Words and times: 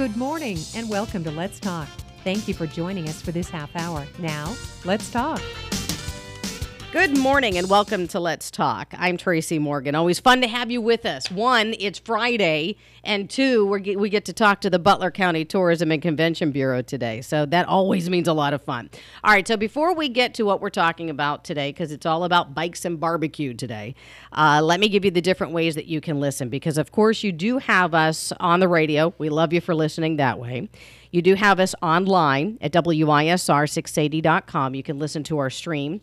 Good 0.00 0.16
morning 0.16 0.56
and 0.74 0.88
welcome 0.88 1.22
to 1.24 1.30
Let's 1.30 1.60
Talk. 1.60 1.86
Thank 2.24 2.48
you 2.48 2.54
for 2.54 2.66
joining 2.66 3.06
us 3.06 3.20
for 3.20 3.32
this 3.32 3.50
half 3.50 3.68
hour. 3.76 4.06
Now, 4.18 4.54
let's 4.86 5.10
talk. 5.10 5.42
Good 6.92 7.16
morning 7.16 7.56
and 7.56 7.70
welcome 7.70 8.08
to 8.08 8.18
Let's 8.18 8.50
Talk. 8.50 8.92
I'm 8.98 9.16
Tracy 9.16 9.60
Morgan. 9.60 9.94
Always 9.94 10.18
fun 10.18 10.40
to 10.40 10.48
have 10.48 10.72
you 10.72 10.80
with 10.80 11.06
us. 11.06 11.30
One, 11.30 11.72
it's 11.78 12.00
Friday, 12.00 12.78
and 13.04 13.30
two, 13.30 13.64
we 13.64 14.10
get 14.10 14.24
to 14.24 14.32
talk 14.32 14.60
to 14.62 14.70
the 14.70 14.80
Butler 14.80 15.12
County 15.12 15.44
Tourism 15.44 15.92
and 15.92 16.02
Convention 16.02 16.50
Bureau 16.50 16.82
today. 16.82 17.20
So 17.20 17.46
that 17.46 17.68
always 17.68 18.10
means 18.10 18.26
a 18.26 18.32
lot 18.32 18.54
of 18.54 18.62
fun. 18.62 18.90
All 19.22 19.32
right, 19.32 19.46
so 19.46 19.56
before 19.56 19.94
we 19.94 20.08
get 20.08 20.34
to 20.34 20.42
what 20.42 20.60
we're 20.60 20.68
talking 20.68 21.10
about 21.10 21.44
today, 21.44 21.70
because 21.70 21.92
it's 21.92 22.06
all 22.06 22.24
about 22.24 22.56
bikes 22.56 22.84
and 22.84 22.98
barbecue 22.98 23.54
today, 23.54 23.94
uh, 24.32 24.60
let 24.60 24.80
me 24.80 24.88
give 24.88 25.04
you 25.04 25.12
the 25.12 25.22
different 25.22 25.52
ways 25.52 25.76
that 25.76 25.86
you 25.86 26.00
can 26.00 26.18
listen. 26.18 26.48
Because, 26.48 26.76
of 26.76 26.90
course, 26.90 27.22
you 27.22 27.30
do 27.30 27.58
have 27.58 27.94
us 27.94 28.32
on 28.40 28.58
the 28.58 28.66
radio. 28.66 29.14
We 29.16 29.28
love 29.28 29.52
you 29.52 29.60
for 29.60 29.76
listening 29.76 30.16
that 30.16 30.40
way. 30.40 30.68
You 31.12 31.22
do 31.22 31.36
have 31.36 31.60
us 31.60 31.72
online 31.82 32.58
at 32.60 32.72
WISR680.com. 32.72 34.74
You 34.74 34.82
can 34.82 34.98
listen 34.98 35.22
to 35.22 35.38
our 35.38 35.50
stream 35.50 36.00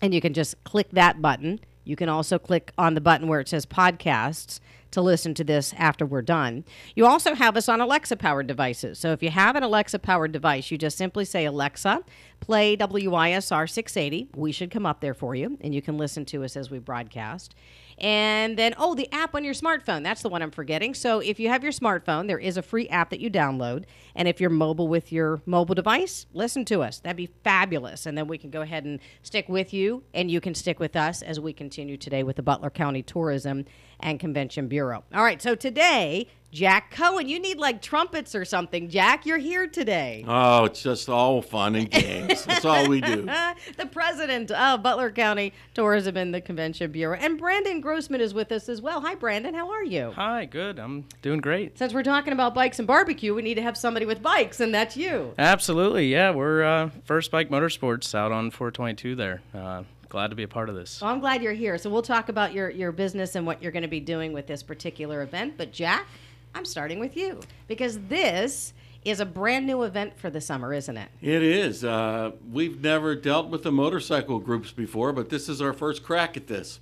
and 0.00 0.14
you 0.14 0.20
can 0.20 0.34
just 0.34 0.62
click 0.64 0.90
that 0.92 1.20
button. 1.20 1.60
You 1.84 1.96
can 1.96 2.08
also 2.08 2.38
click 2.38 2.72
on 2.76 2.94
the 2.94 3.00
button 3.00 3.28
where 3.28 3.40
it 3.40 3.48
says 3.48 3.64
podcasts 3.64 4.60
to 4.90 5.00
listen 5.02 5.34
to 5.34 5.44
this 5.44 5.74
after 5.76 6.06
we're 6.06 6.22
done. 6.22 6.64
You 6.94 7.06
also 7.06 7.34
have 7.34 7.56
us 7.56 7.68
on 7.68 7.80
Alexa 7.80 8.16
powered 8.16 8.46
devices. 8.46 8.98
So 8.98 9.12
if 9.12 9.22
you 9.22 9.30
have 9.30 9.56
an 9.56 9.62
Alexa 9.62 9.98
powered 9.98 10.32
device, 10.32 10.70
you 10.70 10.78
just 10.78 10.96
simply 10.96 11.24
say, 11.24 11.44
Alexa, 11.44 12.02
play 12.40 12.76
WISR 12.76 13.68
680. 13.68 14.30
We 14.34 14.52
should 14.52 14.70
come 14.70 14.86
up 14.86 15.00
there 15.00 15.14
for 15.14 15.34
you, 15.34 15.58
and 15.60 15.74
you 15.74 15.82
can 15.82 15.98
listen 15.98 16.24
to 16.26 16.44
us 16.44 16.56
as 16.56 16.70
we 16.70 16.78
broadcast. 16.78 17.54
And 18.00 18.56
then, 18.56 18.74
oh, 18.78 18.94
the 18.94 19.12
app 19.12 19.34
on 19.34 19.42
your 19.44 19.54
smartphone. 19.54 20.04
That's 20.04 20.22
the 20.22 20.28
one 20.28 20.40
I'm 20.40 20.52
forgetting. 20.52 20.94
So 20.94 21.18
if 21.18 21.40
you 21.40 21.48
have 21.48 21.64
your 21.64 21.72
smartphone, 21.72 22.28
there 22.28 22.38
is 22.38 22.56
a 22.56 22.62
free 22.62 22.88
app 22.88 23.10
that 23.10 23.20
you 23.20 23.28
download. 23.28 23.84
And 24.14 24.28
if 24.28 24.40
you're 24.40 24.50
mobile 24.50 24.86
with 24.86 25.10
your 25.10 25.42
mobile 25.46 25.74
device, 25.74 26.26
listen 26.32 26.64
to 26.66 26.82
us. 26.82 27.00
That'd 27.00 27.16
be 27.16 27.30
fabulous. 27.42 28.06
And 28.06 28.16
then 28.16 28.28
we 28.28 28.38
can 28.38 28.50
go 28.50 28.60
ahead 28.60 28.84
and 28.84 29.00
stick 29.22 29.48
with 29.48 29.74
you, 29.74 30.04
and 30.14 30.30
you 30.30 30.40
can 30.40 30.54
stick 30.54 30.78
with 30.78 30.94
us 30.94 31.22
as 31.22 31.40
we 31.40 31.52
continue 31.52 31.96
today 31.96 32.22
with 32.22 32.36
the 32.36 32.42
Butler 32.42 32.70
County 32.70 33.02
Tourism 33.02 33.64
and 34.00 34.20
Convention 34.20 34.68
Bureau. 34.68 35.02
All 35.12 35.24
right, 35.24 35.42
so 35.42 35.56
today, 35.56 36.28
Jack 36.50 36.90
Cohen, 36.90 37.28
you 37.28 37.38
need 37.38 37.58
like 37.58 37.82
trumpets 37.82 38.34
or 38.34 38.44
something. 38.46 38.88
Jack, 38.88 39.26
you're 39.26 39.36
here 39.36 39.66
today. 39.66 40.24
Oh, 40.26 40.64
it's 40.64 40.82
just 40.82 41.08
all 41.10 41.42
fun 41.42 41.74
and 41.74 41.90
games. 41.90 42.46
That's 42.46 42.64
all 42.64 42.88
we 42.88 43.02
do. 43.02 43.22
the 43.76 43.86
president 43.86 44.50
of 44.50 44.82
Butler 44.82 45.10
County 45.10 45.52
Tourism 45.74 46.16
and 46.16 46.32
the 46.32 46.40
Convention 46.40 46.90
Bureau. 46.90 47.18
And 47.20 47.38
Brandon 47.38 47.82
Grossman 47.82 48.22
is 48.22 48.32
with 48.32 48.50
us 48.50 48.70
as 48.70 48.80
well. 48.80 49.02
Hi, 49.02 49.14
Brandon. 49.14 49.52
How 49.52 49.70
are 49.70 49.84
you? 49.84 50.12
Hi, 50.12 50.46
good. 50.46 50.78
I'm 50.78 51.04
doing 51.20 51.40
great. 51.40 51.76
Since 51.76 51.92
we're 51.92 52.02
talking 52.02 52.32
about 52.32 52.54
bikes 52.54 52.78
and 52.78 52.88
barbecue, 52.88 53.34
we 53.34 53.42
need 53.42 53.56
to 53.56 53.62
have 53.62 53.76
somebody 53.76 54.06
with 54.06 54.22
bikes, 54.22 54.58
and 54.60 54.74
that's 54.74 54.96
you. 54.96 55.34
Absolutely. 55.38 56.08
Yeah, 56.08 56.30
we're 56.30 56.62
uh, 56.62 56.90
First 57.04 57.30
Bike 57.30 57.50
Motorsports 57.50 58.14
out 58.14 58.32
on 58.32 58.50
422 58.50 59.16
there. 59.16 59.42
Uh, 59.52 59.82
glad 60.08 60.28
to 60.28 60.36
be 60.36 60.44
a 60.44 60.48
part 60.48 60.70
of 60.70 60.74
this. 60.74 61.02
Well, 61.02 61.10
I'm 61.10 61.20
glad 61.20 61.42
you're 61.42 61.52
here. 61.52 61.76
So 61.76 61.90
we'll 61.90 62.00
talk 62.00 62.30
about 62.30 62.54
your, 62.54 62.70
your 62.70 62.90
business 62.90 63.34
and 63.34 63.46
what 63.46 63.62
you're 63.62 63.72
going 63.72 63.82
to 63.82 63.88
be 63.88 64.00
doing 64.00 64.32
with 64.32 64.46
this 64.46 64.62
particular 64.62 65.20
event. 65.20 65.58
But, 65.58 65.72
Jack, 65.72 66.06
I'm 66.54 66.64
starting 66.64 66.98
with 66.98 67.16
you 67.16 67.40
because 67.66 67.98
this 68.08 68.72
is 69.04 69.20
a 69.20 69.26
brand 69.26 69.66
new 69.66 69.82
event 69.82 70.18
for 70.18 70.30
the 70.30 70.40
summer, 70.40 70.72
isn't 70.72 70.96
it? 70.96 71.08
It 71.22 71.42
is. 71.42 71.84
Uh, 71.84 72.32
we've 72.50 72.80
never 72.80 73.14
dealt 73.14 73.48
with 73.48 73.62
the 73.62 73.72
motorcycle 73.72 74.38
groups 74.38 74.72
before, 74.72 75.12
but 75.12 75.30
this 75.30 75.48
is 75.48 75.62
our 75.62 75.72
first 75.72 76.02
crack 76.02 76.36
at 76.36 76.46
this. 76.46 76.80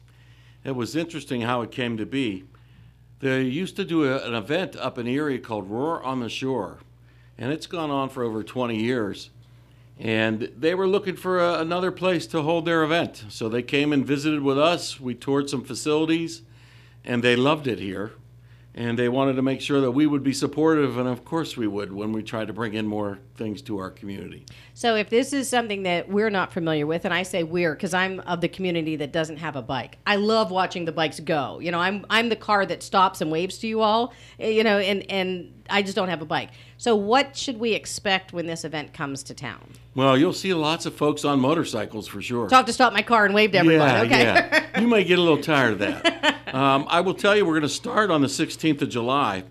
It 0.64 0.74
was 0.74 0.96
interesting 0.96 1.42
how 1.42 1.62
it 1.62 1.70
came 1.70 1.96
to 1.96 2.06
be. 2.06 2.44
They 3.20 3.42
used 3.42 3.76
to 3.76 3.84
do 3.84 4.04
a, 4.04 4.26
an 4.26 4.34
event 4.34 4.76
up 4.76 4.98
in 4.98 5.06
Erie 5.06 5.38
called 5.38 5.70
Roar 5.70 6.02
on 6.02 6.20
the 6.20 6.28
Shore, 6.28 6.78
and 7.38 7.52
it's 7.52 7.66
gone 7.66 7.90
on 7.90 8.08
for 8.08 8.22
over 8.22 8.42
20 8.42 8.76
years. 8.76 9.30
And 9.98 10.52
they 10.56 10.74
were 10.74 10.88
looking 10.88 11.16
for 11.16 11.38
a, 11.38 11.60
another 11.60 11.90
place 11.90 12.26
to 12.28 12.42
hold 12.42 12.66
their 12.66 12.82
event. 12.82 13.24
So 13.28 13.48
they 13.48 13.62
came 13.62 13.92
and 13.92 14.06
visited 14.06 14.42
with 14.42 14.58
us. 14.58 15.00
We 15.00 15.14
toured 15.14 15.48
some 15.48 15.64
facilities, 15.64 16.42
and 17.04 17.22
they 17.22 17.36
loved 17.36 17.66
it 17.66 17.78
here 17.78 18.12
and 18.76 18.98
they 18.98 19.08
wanted 19.08 19.36
to 19.36 19.42
make 19.42 19.62
sure 19.62 19.80
that 19.80 19.90
we 19.90 20.06
would 20.06 20.22
be 20.22 20.34
supportive, 20.34 20.98
and 20.98 21.08
of 21.08 21.24
course 21.24 21.56
we 21.56 21.66
would 21.66 21.92
when 21.92 22.12
we 22.12 22.22
try 22.22 22.44
to 22.44 22.52
bring 22.52 22.74
in 22.74 22.86
more 22.86 23.18
things 23.34 23.62
to 23.62 23.78
our 23.78 23.90
community. 23.90 24.44
So, 24.74 24.94
if 24.96 25.08
this 25.08 25.32
is 25.32 25.48
something 25.48 25.82
that 25.84 26.10
we're 26.10 26.28
not 26.28 26.52
familiar 26.52 26.86
with, 26.86 27.06
and 27.06 27.14
I 27.14 27.22
say 27.22 27.42
we're 27.42 27.74
because 27.74 27.94
I'm 27.94 28.20
of 28.20 28.42
the 28.42 28.48
community 28.48 28.96
that 28.96 29.12
doesn't 29.12 29.38
have 29.38 29.56
a 29.56 29.62
bike, 29.62 29.96
I 30.06 30.16
love 30.16 30.50
watching 30.50 30.84
the 30.84 30.92
bikes 30.92 31.18
go. 31.20 31.58
You 31.58 31.72
know, 31.72 31.80
I'm 31.80 32.04
I'm 32.10 32.28
the 32.28 32.36
car 32.36 32.66
that 32.66 32.82
stops 32.82 33.22
and 33.22 33.32
waves 33.32 33.58
to 33.58 33.66
you 33.66 33.80
all. 33.80 34.12
Eh, 34.38 34.50
you 34.50 34.62
know, 34.62 34.78
and 34.78 35.10
and 35.10 35.64
I 35.70 35.80
just 35.80 35.96
don't 35.96 36.10
have 36.10 36.20
a 36.20 36.26
bike. 36.26 36.50
So, 36.78 36.94
what 36.94 37.36
should 37.36 37.58
we 37.58 37.72
expect 37.72 38.32
when 38.32 38.46
this 38.46 38.64
event 38.64 38.92
comes 38.92 39.22
to 39.24 39.34
town? 39.34 39.72
Well, 39.94 40.18
you'll 40.18 40.34
see 40.34 40.52
lots 40.52 40.84
of 40.84 40.94
folks 40.94 41.24
on 41.24 41.40
motorcycles 41.40 42.06
for 42.06 42.20
sure. 42.20 42.46
I 42.46 42.48
Talk 42.48 42.66
to 42.66 42.72
stop 42.72 42.92
my 42.92 43.02
car 43.02 43.24
and 43.24 43.34
wave 43.34 43.52
to 43.52 43.58
everybody. 43.58 44.08
Yeah, 44.08 44.14
okay. 44.14 44.22
yeah. 44.22 44.62
You 44.80 44.86
might 44.86 45.06
get 45.06 45.18
a 45.18 45.22
little 45.22 45.42
tired 45.42 45.74
of 45.74 45.78
that. 45.80 46.32
Um, 46.46 46.86
I 46.88 47.00
will 47.00 47.12
tell 47.12 47.36
you, 47.36 47.44
we're 47.44 47.54
going 47.54 47.62
to 47.62 47.68
start 47.68 48.10
on 48.10 48.22
the 48.22 48.28
16th 48.28 48.80
of 48.80 48.88
July 48.88 49.42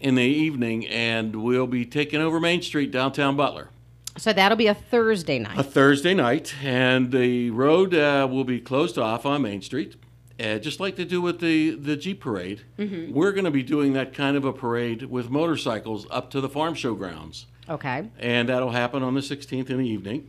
in 0.00 0.16
the 0.16 0.24
evening, 0.24 0.84
and 0.88 1.36
we'll 1.36 1.68
be 1.68 1.86
taking 1.86 2.20
over 2.20 2.38
Main 2.38 2.60
Street, 2.60 2.90
downtown 2.90 3.36
Butler. 3.36 3.70
So 4.18 4.32
that'll 4.32 4.58
be 4.58 4.66
a 4.66 4.74
Thursday 4.74 5.38
night. 5.38 5.56
A 5.58 5.62
Thursday 5.62 6.12
night, 6.12 6.54
and 6.62 7.12
the 7.12 7.50
road 7.50 7.94
uh, 7.94 8.28
will 8.30 8.44
be 8.44 8.60
closed 8.60 8.98
off 8.98 9.24
on 9.24 9.42
Main 9.42 9.62
Street. 9.62 9.96
Uh, 10.38 10.58
just 10.58 10.80
like 10.80 10.96
they 10.96 11.04
do 11.04 11.22
with 11.22 11.38
the, 11.38 11.76
the 11.76 11.96
Jeep 11.96 12.20
parade, 12.20 12.62
mm-hmm. 12.76 13.12
we're 13.12 13.30
going 13.30 13.44
to 13.44 13.52
be 13.52 13.62
doing 13.62 13.92
that 13.92 14.12
kind 14.12 14.36
of 14.36 14.44
a 14.44 14.52
parade 14.52 15.04
with 15.04 15.30
motorcycles 15.30 16.06
up 16.10 16.30
to 16.30 16.40
the 16.40 16.48
farm 16.48 16.74
show 16.74 16.94
grounds. 16.94 17.46
Okay. 17.68 18.10
And 18.18 18.48
that'll 18.48 18.72
happen 18.72 19.02
on 19.02 19.14
the 19.14 19.20
16th 19.20 19.70
in 19.70 19.78
the 19.78 19.88
evening. 19.88 20.28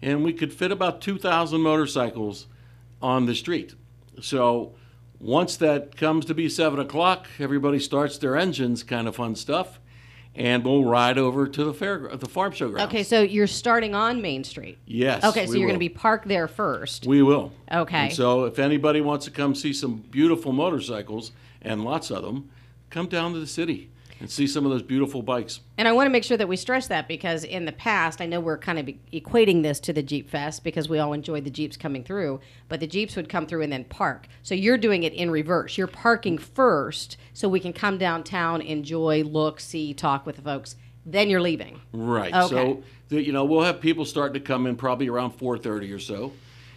And 0.00 0.22
we 0.22 0.32
could 0.32 0.52
fit 0.52 0.70
about 0.70 1.00
2,000 1.00 1.60
motorcycles 1.60 2.46
on 3.02 3.26
the 3.26 3.34
street. 3.34 3.74
So 4.20 4.74
once 5.18 5.56
that 5.58 5.96
comes 5.96 6.24
to 6.26 6.34
be 6.34 6.48
seven 6.48 6.78
o'clock, 6.78 7.28
everybody 7.38 7.78
starts 7.78 8.18
their 8.18 8.36
engines, 8.36 8.82
kind 8.82 9.06
of 9.06 9.16
fun 9.16 9.34
stuff, 9.34 9.80
and 10.40 10.64
we'll 10.64 10.84
ride 10.84 11.18
over 11.18 11.46
to 11.46 11.64
the 11.64 11.74
fair, 11.74 12.08
the 12.16 12.26
farm 12.26 12.52
show 12.52 12.70
grounds. 12.70 12.88
Okay, 12.88 13.02
so 13.02 13.20
you're 13.20 13.46
starting 13.46 13.94
on 13.94 14.22
Main 14.22 14.42
Street. 14.42 14.78
Yes. 14.86 15.22
Okay, 15.22 15.46
so 15.46 15.52
you're 15.52 15.68
going 15.68 15.74
to 15.74 15.78
be 15.78 15.90
parked 15.90 16.26
there 16.26 16.48
first. 16.48 17.06
We 17.06 17.22
will. 17.22 17.52
Okay. 17.70 17.96
And 18.06 18.12
so 18.12 18.46
if 18.46 18.58
anybody 18.58 19.02
wants 19.02 19.26
to 19.26 19.30
come 19.30 19.54
see 19.54 19.74
some 19.74 19.96
beautiful 20.10 20.52
motorcycles 20.52 21.32
and 21.60 21.84
lots 21.84 22.10
of 22.10 22.22
them, 22.22 22.48
come 22.88 23.06
down 23.06 23.34
to 23.34 23.38
the 23.38 23.46
city 23.46 23.89
and 24.20 24.30
see 24.30 24.46
some 24.46 24.64
of 24.66 24.70
those 24.70 24.82
beautiful 24.82 25.22
bikes. 25.22 25.60
And 25.78 25.88
I 25.88 25.92
want 25.92 26.06
to 26.06 26.10
make 26.10 26.24
sure 26.24 26.36
that 26.36 26.48
we 26.48 26.56
stress 26.56 26.86
that 26.88 27.08
because 27.08 27.42
in 27.42 27.64
the 27.64 27.72
past, 27.72 28.20
I 28.20 28.26
know 28.26 28.38
we're 28.38 28.58
kind 28.58 28.78
of 28.78 28.86
equating 29.12 29.62
this 29.62 29.80
to 29.80 29.92
the 29.92 30.02
Jeep 30.02 30.28
Fest 30.28 30.62
because 30.62 30.88
we 30.88 30.98
all 30.98 31.12
enjoyed 31.12 31.44
the 31.44 31.50
Jeeps 31.50 31.76
coming 31.76 32.04
through, 32.04 32.40
but 32.68 32.80
the 32.80 32.86
Jeeps 32.86 33.16
would 33.16 33.28
come 33.28 33.46
through 33.46 33.62
and 33.62 33.72
then 33.72 33.84
park. 33.84 34.28
So 34.42 34.54
you're 34.54 34.78
doing 34.78 35.02
it 35.02 35.14
in 35.14 35.30
reverse. 35.30 35.78
You're 35.78 35.86
parking 35.86 36.38
first 36.38 37.16
so 37.32 37.48
we 37.48 37.60
can 37.60 37.72
come 37.72 37.98
downtown, 37.98 38.60
enjoy, 38.60 39.24
look, 39.24 39.58
see, 39.58 39.94
talk 39.94 40.26
with 40.26 40.36
the 40.36 40.42
folks. 40.42 40.76
Then 41.06 41.30
you're 41.30 41.40
leaving. 41.40 41.80
Right. 41.92 42.32
Okay. 42.32 42.82
So, 43.08 43.16
you 43.16 43.32
know, 43.32 43.44
we'll 43.44 43.62
have 43.62 43.80
people 43.80 44.04
starting 44.04 44.34
to 44.34 44.46
come 44.46 44.66
in 44.66 44.76
probably 44.76 45.08
around 45.08 45.32
4:30 45.32 45.94
or 45.94 45.98
so. 45.98 46.32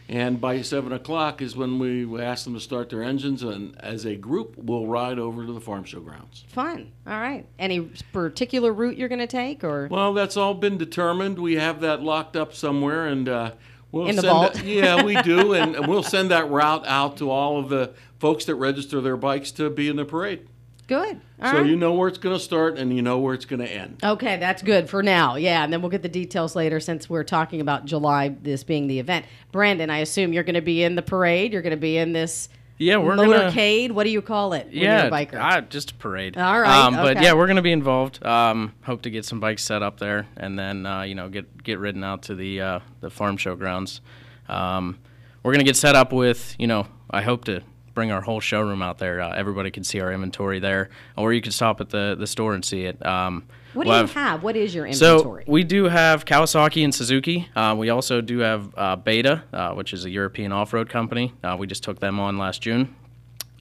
And 0.09 0.39
by 0.41 0.61
seven 0.61 0.91
o'clock 0.91 1.41
is 1.41 1.55
when 1.55 1.79
we 1.79 2.21
ask 2.21 2.43
them 2.43 2.53
to 2.53 2.59
start 2.59 2.89
their 2.89 3.01
engines, 3.01 3.41
and 3.41 3.75
as 3.79 4.05
a 4.05 4.15
group, 4.15 4.55
we'll 4.57 4.85
ride 4.85 5.17
over 5.17 5.45
to 5.45 5.53
the 5.53 5.61
farm 5.61 5.85
show 5.85 6.01
grounds. 6.01 6.43
Fun. 6.49 6.91
All 7.07 7.19
right. 7.19 7.45
Any 7.57 7.89
particular 8.11 8.73
route 8.73 8.97
you're 8.97 9.09
going 9.09 9.19
to 9.19 9.27
take, 9.27 9.63
or? 9.63 9.87
Well, 9.89 10.13
that's 10.13 10.35
all 10.35 10.53
been 10.53 10.77
determined. 10.77 11.39
We 11.39 11.55
have 11.55 11.79
that 11.81 12.01
locked 12.01 12.35
up 12.35 12.53
somewhere, 12.53 13.07
and 13.07 13.29
uh, 13.29 13.51
we'll 13.91 14.07
in 14.07 14.17
the 14.17 14.23
vault. 14.23 14.55
That, 14.55 14.65
yeah, 14.65 15.03
we 15.03 15.21
do, 15.21 15.53
and 15.53 15.87
we'll 15.87 16.03
send 16.03 16.31
that 16.31 16.49
route 16.49 16.85
out 16.85 17.17
to 17.17 17.31
all 17.31 17.57
of 17.57 17.69
the 17.69 17.93
folks 18.19 18.45
that 18.45 18.55
register 18.55 19.01
their 19.01 19.17
bikes 19.17 19.51
to 19.51 19.69
be 19.69 19.87
in 19.87 19.95
the 19.95 20.05
parade. 20.05 20.47
Good. 20.87 21.21
All 21.41 21.51
so 21.51 21.57
right. 21.59 21.65
you 21.65 21.75
know 21.75 21.93
where 21.93 22.07
it's 22.09 22.17
going 22.17 22.35
to 22.35 22.39
start 22.43 22.77
and 22.77 22.93
you 22.95 23.01
know 23.01 23.19
where 23.19 23.33
it's 23.33 23.45
going 23.45 23.61
to 23.61 23.71
end. 23.71 23.99
Okay, 24.03 24.37
that's 24.37 24.61
good 24.61 24.89
for 24.89 25.01
now. 25.01 25.35
Yeah, 25.35 25.63
and 25.63 25.71
then 25.71 25.81
we'll 25.81 25.89
get 25.91 26.01
the 26.01 26.09
details 26.09 26.55
later 26.55 26.79
since 26.79 27.09
we're 27.09 27.23
talking 27.23 27.61
about 27.61 27.85
July, 27.85 28.29
this 28.29 28.63
being 28.63 28.87
the 28.87 28.99
event. 28.99 29.25
Brandon, 29.51 29.89
I 29.89 29.99
assume 29.99 30.33
you're 30.33 30.43
going 30.43 30.55
to 30.55 30.61
be 30.61 30.83
in 30.83 30.95
the 30.95 31.01
parade. 31.01 31.53
You're 31.53 31.61
going 31.61 31.71
to 31.71 31.77
be 31.77 31.97
in 31.97 32.11
this. 32.11 32.49
Yeah, 32.79 32.97
we're 32.97 33.15
motorcade. 33.15 33.91
What 33.91 34.03
do 34.03 34.09
you 34.09 34.21
call 34.21 34.51
it? 34.53 34.65
when 34.65 34.75
Yeah, 34.75 35.03
you're 35.05 35.07
a 35.07 35.11
biker. 35.25 35.39
uh, 35.39 35.61
just 35.61 35.91
a 35.91 35.93
parade. 35.93 36.37
All 36.37 36.59
right, 36.59 36.85
Um, 36.85 36.95
But 36.95 37.17
okay. 37.17 37.25
yeah, 37.25 37.33
we're 37.33 37.45
going 37.45 37.55
to 37.57 37.61
be 37.61 37.71
involved. 37.71 38.25
Um, 38.25 38.73
hope 38.83 39.03
to 39.03 39.09
get 39.09 39.23
some 39.25 39.39
bikes 39.39 39.63
set 39.63 39.81
up 39.83 39.99
there, 39.99 40.27
and 40.35 40.57
then 40.59 40.85
uh, 40.85 41.03
you 41.03 41.15
know 41.15 41.29
get 41.29 41.63
get 41.63 41.79
ridden 41.79 42.03
out 42.03 42.23
to 42.23 42.35
the 42.35 42.59
uh, 42.59 42.79
the 42.99 43.09
farm 43.09 43.37
show 43.37 43.55
grounds. 43.55 44.01
Um, 44.49 44.97
we're 45.43 45.53
going 45.53 45.59
to 45.63 45.69
get 45.69 45.77
set 45.77 45.95
up 45.95 46.11
with 46.11 46.55
you 46.59 46.67
know 46.67 46.87
I 47.09 47.21
hope 47.21 47.45
to 47.45 47.61
bring 47.93 48.11
our 48.11 48.21
whole 48.21 48.39
showroom 48.39 48.81
out 48.81 48.97
there. 48.97 49.21
Uh, 49.21 49.33
everybody 49.33 49.71
can 49.71 49.83
see 49.83 49.99
our 49.99 50.11
inventory 50.11 50.59
there, 50.59 50.89
or 51.17 51.33
you 51.33 51.41
can 51.41 51.51
stop 51.51 51.79
at 51.81 51.89
the 51.89 52.15
the 52.17 52.27
store 52.27 52.53
and 52.53 52.63
see 52.65 52.85
it. 52.85 53.03
Um, 53.05 53.45
what 53.73 53.83
do 53.85 53.89
we'll 53.89 53.97
you 53.97 54.01
have- 54.07 54.13
have? 54.13 54.43
What 54.43 54.55
is 54.55 54.75
your 54.75 54.85
inventory? 54.85 55.45
so 55.45 55.51
we 55.51 55.63
do 55.63 55.85
have 55.85 56.25
Kawasaki 56.25 56.83
and 56.83 56.93
Suzuki. 56.93 57.49
Uh, 57.55 57.75
we 57.77 57.89
also 57.89 58.21
do 58.21 58.39
have 58.39 58.69
uh, 58.77 58.95
Beta, 58.95 59.43
uh, 59.51 59.73
which 59.73 59.93
is 59.93 60.05
a 60.05 60.09
European 60.09 60.51
off-road 60.51 60.89
company. 60.89 61.33
Uh, 61.43 61.55
we 61.57 61.65
just 61.67 61.83
took 61.83 61.99
them 61.99 62.19
on 62.19 62.37
last 62.37 62.61
June, 62.61 62.93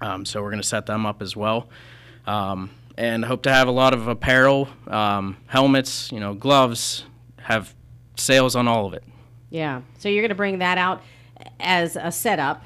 um, 0.00 0.24
so 0.26 0.42
we're 0.42 0.50
going 0.50 0.60
to 0.62 0.68
set 0.68 0.86
them 0.86 1.06
up 1.06 1.22
as 1.22 1.34
well. 1.36 1.68
Um, 2.26 2.70
and 2.98 3.24
hope 3.24 3.42
to 3.44 3.50
have 3.52 3.68
a 3.68 3.72
lot 3.72 3.94
of 3.94 4.06
apparel, 4.06 4.68
um, 4.86 5.38
helmets, 5.46 6.12
you 6.12 6.20
know, 6.20 6.34
gloves, 6.34 7.04
have 7.40 7.74
sales 8.16 8.54
on 8.54 8.68
all 8.68 8.84
of 8.86 8.92
it. 8.92 9.02
Yeah. 9.48 9.80
So 9.98 10.10
you're 10.10 10.22
going 10.22 10.28
to 10.28 10.34
bring 10.34 10.58
that 10.58 10.76
out 10.76 11.02
as 11.58 11.96
a 11.96 12.12
setup. 12.12 12.62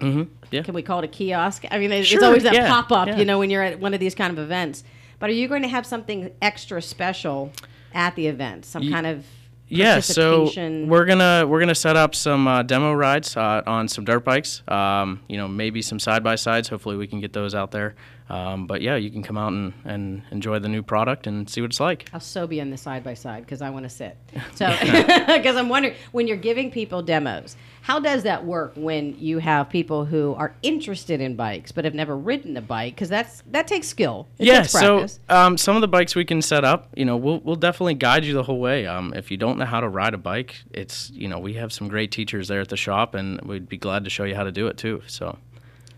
Mm-hmm. 0.00 0.32
Yeah. 0.50 0.62
Can 0.62 0.74
we 0.74 0.82
call 0.82 0.98
it 1.00 1.04
a 1.04 1.08
kiosk? 1.08 1.64
I 1.70 1.78
mean, 1.78 1.92
it's 1.92 2.22
always 2.22 2.42
that 2.44 2.54
yeah, 2.54 2.68
pop 2.68 2.90
up, 2.92 3.08
yeah. 3.08 3.16
you 3.16 3.24
know, 3.24 3.38
when 3.38 3.50
you're 3.50 3.62
at 3.62 3.80
one 3.80 3.94
of 3.94 4.00
these 4.00 4.14
kind 4.14 4.32
of 4.32 4.38
events. 4.38 4.84
But 5.18 5.30
are 5.30 5.34
you 5.34 5.48
going 5.48 5.62
to 5.62 5.68
have 5.68 5.84
something 5.84 6.30
extra 6.40 6.80
special 6.80 7.52
at 7.92 8.14
the 8.14 8.26
event? 8.28 8.64
Some 8.64 8.90
kind 8.90 9.06
of 9.06 9.24
Yeah, 9.68 10.00
so 10.00 10.50
we're 10.56 11.04
gonna 11.04 11.46
we're 11.46 11.60
gonna 11.60 11.74
set 11.74 11.96
up 11.96 12.14
some 12.14 12.48
uh, 12.48 12.62
demo 12.62 12.94
rides 12.94 13.36
uh, 13.36 13.62
on 13.66 13.88
some 13.88 14.04
dirt 14.04 14.24
bikes. 14.24 14.62
Um, 14.68 15.20
you 15.28 15.36
know, 15.36 15.48
maybe 15.48 15.82
some 15.82 15.98
side 15.98 16.24
by 16.24 16.36
sides. 16.36 16.68
Hopefully, 16.68 16.96
we 16.96 17.06
can 17.06 17.20
get 17.20 17.32
those 17.32 17.54
out 17.54 17.70
there. 17.70 17.94
Um, 18.28 18.66
but 18.66 18.82
yeah, 18.82 18.96
you 18.96 19.10
can 19.10 19.22
come 19.22 19.38
out 19.38 19.52
and, 19.52 19.72
and 19.84 20.22
enjoy 20.30 20.58
the 20.58 20.68
new 20.68 20.82
product 20.82 21.26
and 21.26 21.48
see 21.48 21.60
what 21.60 21.70
it's 21.70 21.80
like. 21.80 22.08
I'll 22.12 22.20
so 22.20 22.46
be 22.46 22.60
in 22.60 22.70
the 22.70 22.76
side 22.76 23.02
by 23.02 23.14
side 23.14 23.44
because 23.44 23.62
I 23.62 23.70
want 23.70 23.84
to 23.84 23.90
sit. 23.90 24.16
So, 24.54 24.66
because 25.26 25.56
I'm 25.56 25.68
wondering 25.68 25.94
when 26.10 26.26
you're 26.26 26.36
giving 26.36 26.70
people 26.70 27.00
demos, 27.02 27.54
how 27.82 28.00
does 28.00 28.24
that 28.24 28.44
work 28.44 28.72
when 28.76 29.16
you 29.18 29.38
have 29.38 29.68
people 29.68 30.04
who 30.04 30.34
are 30.34 30.54
interested 30.62 31.20
in 31.20 31.36
bikes 31.36 31.70
but 31.70 31.84
have 31.84 31.94
never 31.94 32.16
ridden 32.16 32.56
a 32.56 32.60
bike? 32.60 32.94
Because 32.94 33.08
that's 33.08 33.42
that 33.50 33.66
takes 33.66 33.86
skill. 33.86 34.26
It 34.38 34.46
yeah, 34.46 34.62
takes 34.62 34.72
so 34.72 35.06
um, 35.28 35.56
some 35.56 35.76
of 35.76 35.80
the 35.80 35.88
bikes 35.88 36.14
we 36.14 36.24
can 36.24 36.42
set 36.42 36.64
up, 36.64 36.88
you 36.96 37.04
know, 37.04 37.16
we'll 37.16 37.40
we'll 37.40 37.56
definitely 37.56 37.94
guide 37.94 38.24
you 38.24 38.34
the 38.34 38.42
whole 38.42 38.58
way. 38.58 38.86
Um, 38.86 39.14
if 39.14 39.30
you 39.30 39.36
don't 39.36 39.58
know 39.58 39.64
how 39.64 39.80
to 39.80 39.88
ride 39.88 40.14
a 40.14 40.18
bike, 40.18 40.56
it's 40.72 41.10
you 41.10 41.28
know 41.28 41.38
we 41.38 41.54
have 41.54 41.72
some 41.72 41.88
great 41.88 42.10
teachers 42.10 42.48
there 42.48 42.60
at 42.60 42.68
the 42.68 42.76
shop, 42.76 43.14
and 43.14 43.40
we'd 43.42 43.68
be 43.68 43.78
glad 43.78 44.04
to 44.04 44.10
show 44.10 44.24
you 44.24 44.34
how 44.34 44.44
to 44.44 44.52
do 44.52 44.66
it 44.66 44.76
too. 44.76 45.02
So 45.06 45.38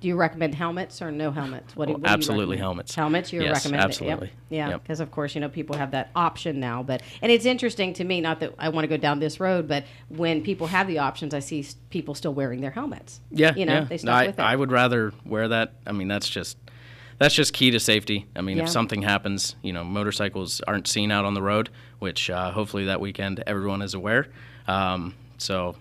Do 0.00 0.08
you 0.08 0.17
recommend 0.17 0.55
helmets 0.55 1.02
or 1.02 1.11
no 1.12 1.31
helmets? 1.31 1.76
What 1.76 1.87
do, 1.87 1.93
what 1.93 2.02
do 2.02 2.08
you 2.08 2.14
absolutely 2.14 2.56
recommend? 2.56 2.61
helmets. 2.61 2.94
Helmets, 2.94 3.32
you 3.35 3.43
Yes, 3.43 3.64
recommend 3.64 3.85
absolutely. 3.85 4.29
it. 4.29 4.31
Yep. 4.31 4.38
Yeah, 4.49 4.69
Yep. 4.70 4.82
because 4.82 5.00
of 5.00 5.11
course 5.11 5.35
you 5.35 5.43
know 5.43 5.49
people 5.50 5.76
have 5.76 5.91
that 5.91 6.11
option 6.17 6.58
now. 6.58 6.82
But 6.82 7.02
and 7.20 7.31
it's 7.31 7.44
interesting 7.44 7.93
to 7.94 8.05
me. 8.05 8.20
Not 8.23 8.41
that 8.41 8.55
I 8.58 8.70
want 8.70 8.85
to 8.85 8.88
go 8.88 8.97
down 8.97 9.20
this 9.20 9.38
road, 9.41 9.69
but 9.69 9.85
when 10.08 10.43
people 10.43 10.69
have 10.69 10.87
the 10.87 10.99
options, 10.99 11.35
I 11.35 11.41
see 11.41 11.67
people 11.91 12.14
still 12.14 12.32
wearing 12.32 12.61
their 12.62 12.70
helmets. 12.70 13.20
Yeah, 13.31 13.55
you 13.55 13.67
know 13.67 13.75
yeah. 13.75 13.85
they 13.85 13.94
No, 13.97 13.99
stuck 13.99 14.14
I, 14.14 14.26
with 14.29 14.38
it. 14.38 14.43
I 14.43 14.56
would 14.56 14.73
rather 14.73 15.12
wear 15.26 15.49
that. 15.49 15.75
I 15.87 15.93
mean, 15.93 16.08
that's 16.08 16.29
just 16.29 16.56
that's 17.19 17.35
just 17.35 17.53
key 17.53 17.70
to 17.70 17.79
safety. 17.79 18.25
I 18.35 18.41
mean, 18.41 18.56
Yeah. 18.56 18.62
if 18.62 18.70
something 18.70 19.03
happens, 19.03 19.55
you 19.61 19.75
know, 19.75 19.85
motorcycles 19.85 20.62
aren't 20.67 20.88
seen 20.88 21.11
out 21.12 21.26
on 21.26 21.35
the 21.35 21.43
road, 21.43 21.69
which 21.99 22.31
uh, 22.31 22.53
hopefully 22.53 22.87
that 22.87 23.03
weekend 23.03 23.43
everyone 23.46 23.82
is 23.82 23.93
aware. 23.93 24.29
Um, 24.67 25.14
so, 25.37 25.76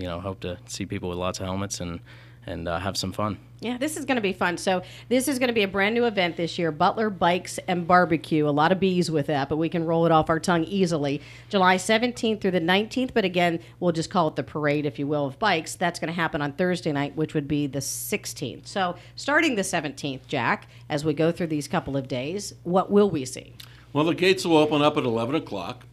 you 0.00 0.08
know, 0.08 0.20
hope 0.20 0.40
to 0.40 0.58
see 0.66 0.86
people 0.86 1.08
with 1.08 1.18
lots 1.18 1.40
of 1.40 1.46
helmets 1.46 1.80
and 1.80 2.00
and 2.46 2.68
uh, 2.68 2.78
have 2.78 2.96
some 2.96 3.12
fun. 3.12 3.38
Yeah, 3.60 3.76
this 3.76 3.98
is 3.98 4.06
going 4.06 4.16
to 4.16 4.22
be 4.22 4.32
fun. 4.32 4.56
So 4.56 4.82
this 5.10 5.28
is 5.28 5.38
going 5.38 5.48
to 5.48 5.54
be 5.54 5.62
a 5.62 5.68
brand 5.68 5.94
new 5.94 6.06
event 6.06 6.36
this 6.36 6.58
year. 6.58 6.72
Butler 6.72 7.10
Bikes 7.10 7.58
and 7.68 7.86
Barbecue. 7.86 8.48
A 8.48 8.50
lot 8.50 8.72
of 8.72 8.80
bees 8.80 9.10
with 9.10 9.26
that, 9.26 9.50
but 9.50 9.58
we 9.58 9.68
can 9.68 9.84
roll 9.84 10.06
it 10.06 10.12
off 10.12 10.30
our 10.30 10.40
tongue 10.40 10.64
easily. 10.64 11.20
July 11.50 11.76
17th 11.76 12.40
through 12.40 12.52
the 12.52 12.60
19th. 12.60 13.12
But 13.12 13.26
again, 13.26 13.60
we'll 13.78 13.92
just 13.92 14.08
call 14.08 14.28
it 14.28 14.36
the 14.36 14.42
parade, 14.42 14.86
if 14.86 14.98
you 14.98 15.06
will, 15.06 15.26
of 15.26 15.38
bikes. 15.38 15.74
That's 15.74 16.00
going 16.00 16.08
to 16.08 16.14
happen 16.14 16.40
on 16.40 16.52
Thursday 16.52 16.92
night, 16.92 17.14
which 17.14 17.34
would 17.34 17.46
be 17.46 17.66
the 17.66 17.80
16th. 17.80 18.66
So 18.66 18.96
starting 19.14 19.56
the 19.56 19.62
17th, 19.62 20.26
Jack, 20.26 20.66
as 20.88 21.04
we 21.04 21.12
go 21.12 21.30
through 21.30 21.48
these 21.48 21.68
couple 21.68 21.98
of 21.98 22.08
days, 22.08 22.54
what 22.62 22.90
will 22.90 23.10
we 23.10 23.26
see? 23.26 23.54
Well, 23.92 24.04
the 24.04 24.14
gates 24.14 24.46
will 24.46 24.56
open 24.56 24.80
up 24.80 24.96
at 24.96 25.04
11 25.04 25.34
o'clock, 25.34 25.84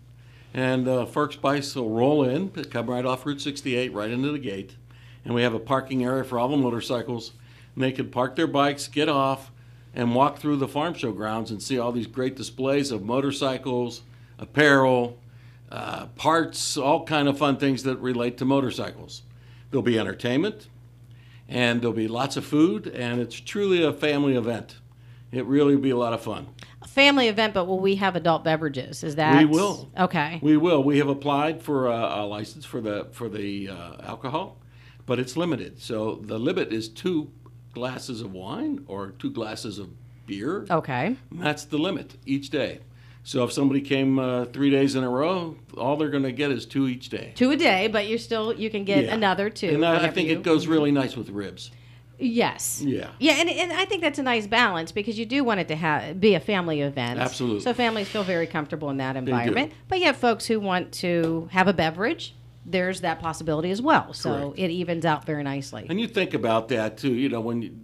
and 0.58 0.88
uh, 0.88 1.06
will 1.14 1.90
roll 1.92 2.24
in, 2.24 2.50
come 2.50 2.90
right 2.90 3.06
off 3.06 3.28
Route 3.28 3.40
68, 3.40 3.94
right 3.94 4.10
into 4.10 4.32
the 4.32 4.40
gate. 4.40 4.76
And 5.24 5.36
we 5.36 5.44
have 5.44 5.54
a 5.54 5.60
parking 5.60 6.04
area 6.04 6.24
for 6.24 6.40
all 6.40 6.48
the 6.48 6.58
motorcycles. 6.58 7.34
And 7.76 7.84
they 7.84 7.92
can 7.92 8.10
park 8.10 8.36
their 8.36 8.48
bikes, 8.48 8.88
get 8.88 9.08
off, 9.08 9.52
and 9.94 10.16
walk 10.16 10.40
through 10.40 10.56
the 10.56 10.68
farm 10.68 10.96
show 10.96 11.12
grounds 11.12 11.52
and 11.52 11.62
see 11.62 11.78
all 11.78 11.92
these 11.92 12.08
great 12.08 12.36
displays 12.36 12.90
of 12.90 13.04
motorcycles, 13.04 14.02
apparel, 14.40 15.20
uh, 15.72 16.08
parts, 16.16 16.76
all 16.76 17.06
kind 17.06 17.28
of 17.28 17.38
fun 17.38 17.58
things 17.58 17.84
that 17.84 17.98
relate 17.98 18.40
to 18.40 18.46
motorcycles. 18.46 19.22
There'll 19.70 19.84
be 19.84 20.00
entertainment, 20.00 20.70
and 21.48 21.82
there'll 21.82 21.94
be 21.94 22.08
lots 22.08 22.36
of 22.36 22.44
food, 22.44 22.88
and 22.88 23.22
it's 23.22 23.40
truly 23.40 23.84
a 23.84 23.94
family 23.94 24.36
event. 24.36 24.78
It 25.32 25.46
really 25.46 25.76
will 25.76 25.84
be 25.84 25.92
a 25.92 25.98
lot 25.98 26.14
of 26.14 26.22
fun. 26.24 26.48
Family 26.98 27.28
event, 27.28 27.54
but 27.54 27.66
will 27.68 27.80
we 27.80 27.98
have 27.98 28.16
adult 28.16 28.44
beverages? 28.44 29.04
Is 29.04 29.18
that 29.18 29.38
We 29.38 29.46
will. 29.46 29.88
Okay. 30.00 30.40
We 30.42 30.58
will. 30.58 30.84
We 30.84 30.98
have 30.98 31.10
applied 31.10 31.62
for 31.62 31.86
a, 31.86 32.24
a 32.24 32.26
license 32.26 32.66
for 32.66 32.82
the 32.82 33.06
for 33.12 33.30
the 33.30 33.70
uh, 33.70 33.98
alcohol, 34.02 34.58
but 35.06 35.20
it's 35.20 35.38
limited. 35.38 35.80
So 35.80 36.16
the 36.16 36.40
limit 36.40 36.74
is 36.74 36.90
two 36.90 37.30
glasses 37.72 38.22
of 38.22 38.34
wine 38.34 38.84
or 38.88 39.12
two 39.12 39.30
glasses 39.30 39.78
of 39.78 39.90
beer. 40.26 40.66
Okay. 40.72 41.18
That's 41.32 41.66
the 41.66 41.78
limit 41.78 42.16
each 42.26 42.50
day. 42.50 42.80
So 43.22 43.44
if 43.44 43.52
somebody 43.54 43.82
came 43.82 44.18
uh, 44.18 44.46
three 44.46 44.72
days 44.72 44.96
in 44.96 45.04
a 45.04 45.10
row, 45.10 45.56
all 45.78 45.98
they're 45.98 46.10
going 46.10 46.24
to 46.24 46.32
get 46.32 46.50
is 46.50 46.66
two 46.66 46.88
each 46.88 47.10
day. 47.10 47.32
Two 47.36 47.52
a 47.52 47.56
day, 47.58 47.90
but 47.90 48.08
you're 48.08 48.18
still 48.18 48.52
you 48.54 48.72
can 48.72 48.86
get 48.86 49.06
Yeah. 49.06 49.14
another 49.14 49.52
two. 49.52 49.68
And 49.70 49.86
I, 49.86 50.08
I 50.08 50.10
think 50.10 50.30
you- 50.30 50.38
it 50.38 50.42
goes 50.42 50.66
really 50.66 50.92
nice 50.92 51.16
with 51.16 51.30
ribs. 51.30 51.70
Yes. 52.20 52.82
Yeah. 52.82 53.10
Yeah, 53.20 53.34
and, 53.34 53.50
and 53.50 53.72
I 53.74 53.86
think 53.86 54.02
that's 54.02 54.20
a 54.20 54.24
nice 54.24 54.48
balance 54.48 54.92
because 54.92 55.20
you 55.20 55.26
do 55.26 55.44
want 55.44 55.60
it 55.60 55.68
to 55.68 55.76
have 55.76 56.20
be 56.20 56.34
a 56.34 56.40
family 56.40 56.82
event. 56.82 57.20
Absolutely. 57.20 57.62
So 57.62 57.74
families 57.74 58.08
feel 58.08 58.24
very 58.24 58.48
comfortable 58.48 58.90
in 58.90 58.98
that 58.98 59.16
environment. 59.16 59.74
But 59.88 60.00
you 60.00 60.06
have 60.06 60.18
folks 60.18 60.46
who 60.46 60.60
want 60.60 60.92
to 60.94 61.48
have 61.52 61.68
a 61.68 61.74
beverage. 61.74 62.34
There's 62.66 63.02
that 63.02 63.20
possibility 63.20 63.72
as 63.72 63.82
well. 63.82 64.14
So 64.14 64.52
Correct. 64.52 64.60
it 64.60 64.72
evens 64.72 65.06
out 65.06 65.26
very 65.26 65.44
nicely. 65.44 65.86
And 65.90 66.02
you 66.02 66.08
think 66.08 66.34
about 66.34 66.68
that 66.70 66.98
too. 66.98 67.14
You 67.14 67.30
know, 67.30 67.40
when 67.40 67.62
you, 67.62 67.80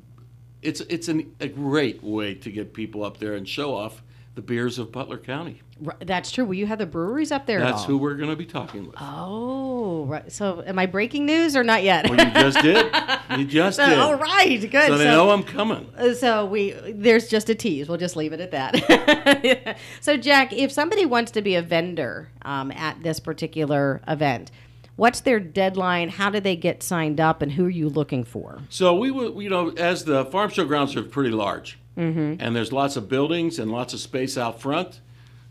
it's 0.62 0.82
it's 0.82 1.08
an, 1.08 1.36
a 1.40 1.48
great 1.48 2.04
way 2.04 2.34
to 2.36 2.52
get 2.52 2.74
people 2.74 3.04
up 3.04 3.18
there 3.18 3.36
and 3.36 3.48
show 3.48 3.76
off 3.76 4.02
the 4.36 4.42
beers 4.42 4.80
of 4.80 4.92
Butler 4.92 5.18
County. 5.20 5.62
R- 5.86 5.96
That's 6.00 6.32
true. 6.32 6.44
Will 6.46 6.56
you 6.56 6.66
have 6.66 6.80
the 6.80 6.86
breweries 6.88 7.32
up 7.32 7.46
there? 7.46 7.60
at 7.60 7.72
That's 7.72 7.84
who 7.86 7.98
we're 7.98 8.16
going 8.16 8.30
to 8.32 8.36
be 8.36 8.46
talking 8.46 8.88
with. 8.88 8.96
Oh, 9.00 10.06
right. 10.06 10.32
So 10.32 10.64
am 10.66 10.80
I 10.80 10.86
breaking 10.88 11.26
news 11.26 11.56
or 11.56 11.64
not 11.64 11.84
yet? 11.84 12.10
Well, 12.10 12.18
you 12.20 12.32
just 12.34 12.60
did. 12.62 12.92
You 13.38 13.46
just 13.48 13.78
So- 13.78 13.88
did. 13.88 14.00
all 14.00 14.16
right, 14.16 14.60
good. 14.60 14.88
So 14.88 14.98
they 14.98 15.06
know 15.06 15.30
I'm 15.30 15.44
coming. 15.44 15.88
Uh, 15.98 16.14
So 16.16 16.46
we 16.46 16.72
there's 16.72 17.28
just 17.28 17.50
a 17.50 17.56
tease. 17.56 17.88
We'll 17.88 17.98
just 18.00 18.16
leave 18.16 18.34
it 18.34 18.40
at 18.40 18.52
that. 18.52 19.78
so 20.02 20.18
Jack, 20.18 20.52
if 20.54 20.72
somebody 20.72 21.06
wants 21.06 21.32
to 21.32 21.42
be 21.42 21.56
a 21.56 21.62
vendor 21.62 22.30
um, 22.44 22.72
at 22.72 23.04
this 23.04 23.20
particular 23.20 24.02
event, 24.08 24.50
what's 24.96 25.22
their 25.22 25.40
deadline? 25.40 26.10
How 26.10 26.30
do 26.32 26.40
they 26.40 26.56
get 26.56 26.82
signed 26.82 27.20
up, 27.20 27.42
and 27.44 27.52
who 27.52 27.66
are 27.66 27.70
you 27.70 27.88
looking 27.90 28.24
for? 28.24 28.62
So 28.70 28.96
we 28.96 29.12
will, 29.12 29.42
you 29.42 29.50
know, 29.50 29.70
as 29.72 30.06
the 30.06 30.26
farm 30.26 30.50
show 30.50 30.66
grounds 30.66 30.96
are 30.96 31.04
pretty 31.04 31.32
large, 31.32 31.78
mm-hmm. 31.98 32.36
and 32.40 32.56
there's 32.56 32.72
lots 32.72 32.96
of 32.96 33.10
buildings 33.10 33.60
and 33.60 33.72
lots 33.72 33.94
of 33.94 34.00
space 34.00 34.38
out 34.38 34.62
front. 34.62 35.02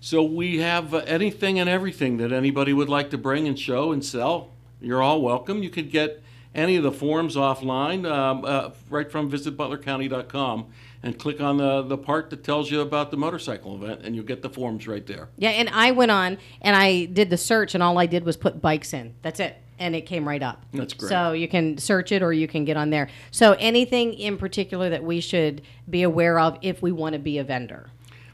So 0.01 0.23
we 0.23 0.59
have 0.59 0.95
uh, 0.95 0.99
anything 1.07 1.61
and 1.61 1.69
everything 1.69 2.17
that 2.17 2.33
anybody 2.33 2.73
would 2.73 2.89
like 2.89 3.11
to 3.11 3.19
bring 3.19 3.47
and 3.47 3.59
show 3.59 3.93
and 3.93 4.05
sell. 4.05 4.51
You're 4.81 5.03
all 5.03 5.23
welcome. 5.23 5.63
You 5.63 5.71
could 5.71 5.91
get 5.91 6.23
any 6.55 6.77
of 6.77 6.83
the 6.83 6.93
forms 6.93 7.37
offline 7.37 8.11
um, 8.11 8.45
uh, 8.45 8.71
right 8.91 9.11
from 9.11 9.31
visitbutlercounty.com 9.31 10.67
and 11.03 11.19
click 11.19 11.41
on 11.41 11.57
the, 11.57 11.83
the 11.83 11.99
part 11.99 12.31
that 12.31 12.45
tells 12.45 12.71
you 12.71 12.81
about 12.81 13.11
the 13.11 13.17
motorcycle 13.17 13.75
event, 13.75 14.01
and 14.05 14.15
you'll 14.15 14.25
get 14.25 14.43
the 14.43 14.51
forms 14.51 14.87
right 14.87 15.07
there. 15.07 15.29
Yeah, 15.37 15.51
and 15.51 15.69
I 15.69 15.91
went 15.93 16.11
on 16.11 16.39
and 16.61 16.77
I 16.77 17.07
did 17.07 17.31
the 17.31 17.39
search, 17.39 17.75
and 17.75 17.83
all 17.83 17.99
I 17.99 18.07
did 18.07 18.25
was 18.25 18.37
put 18.37 18.61
bikes 18.61 18.93
in. 18.93 19.15
That's 19.23 19.41
it. 19.41 19.62
And 19.79 19.97
it 19.97 20.03
came 20.03 20.29
right 20.29 20.43
up. 20.43 20.65
That's 20.73 20.95
great. 20.95 21.09
So 21.09 21.33
you 21.33 21.49
can 21.49 21.79
search 21.79 22.13
it 22.13 22.23
or 22.23 22.33
you 22.33 22.47
can 22.47 22.65
get 22.65 22.77
on 22.77 22.91
there. 22.91 23.09
So 23.31 23.57
anything 23.59 24.15
in 24.15 24.39
particular 24.39 24.91
that 24.91 25.03
we 25.03 25.21
should 25.21 25.63
be 25.91 26.03
aware 26.03 26.39
of 26.39 26.59
if 26.63 26.83
we 26.83 26.93
want 26.93 27.15
to 27.15 27.19
be 27.19 27.39
a 27.39 27.45
vendor? 27.45 27.89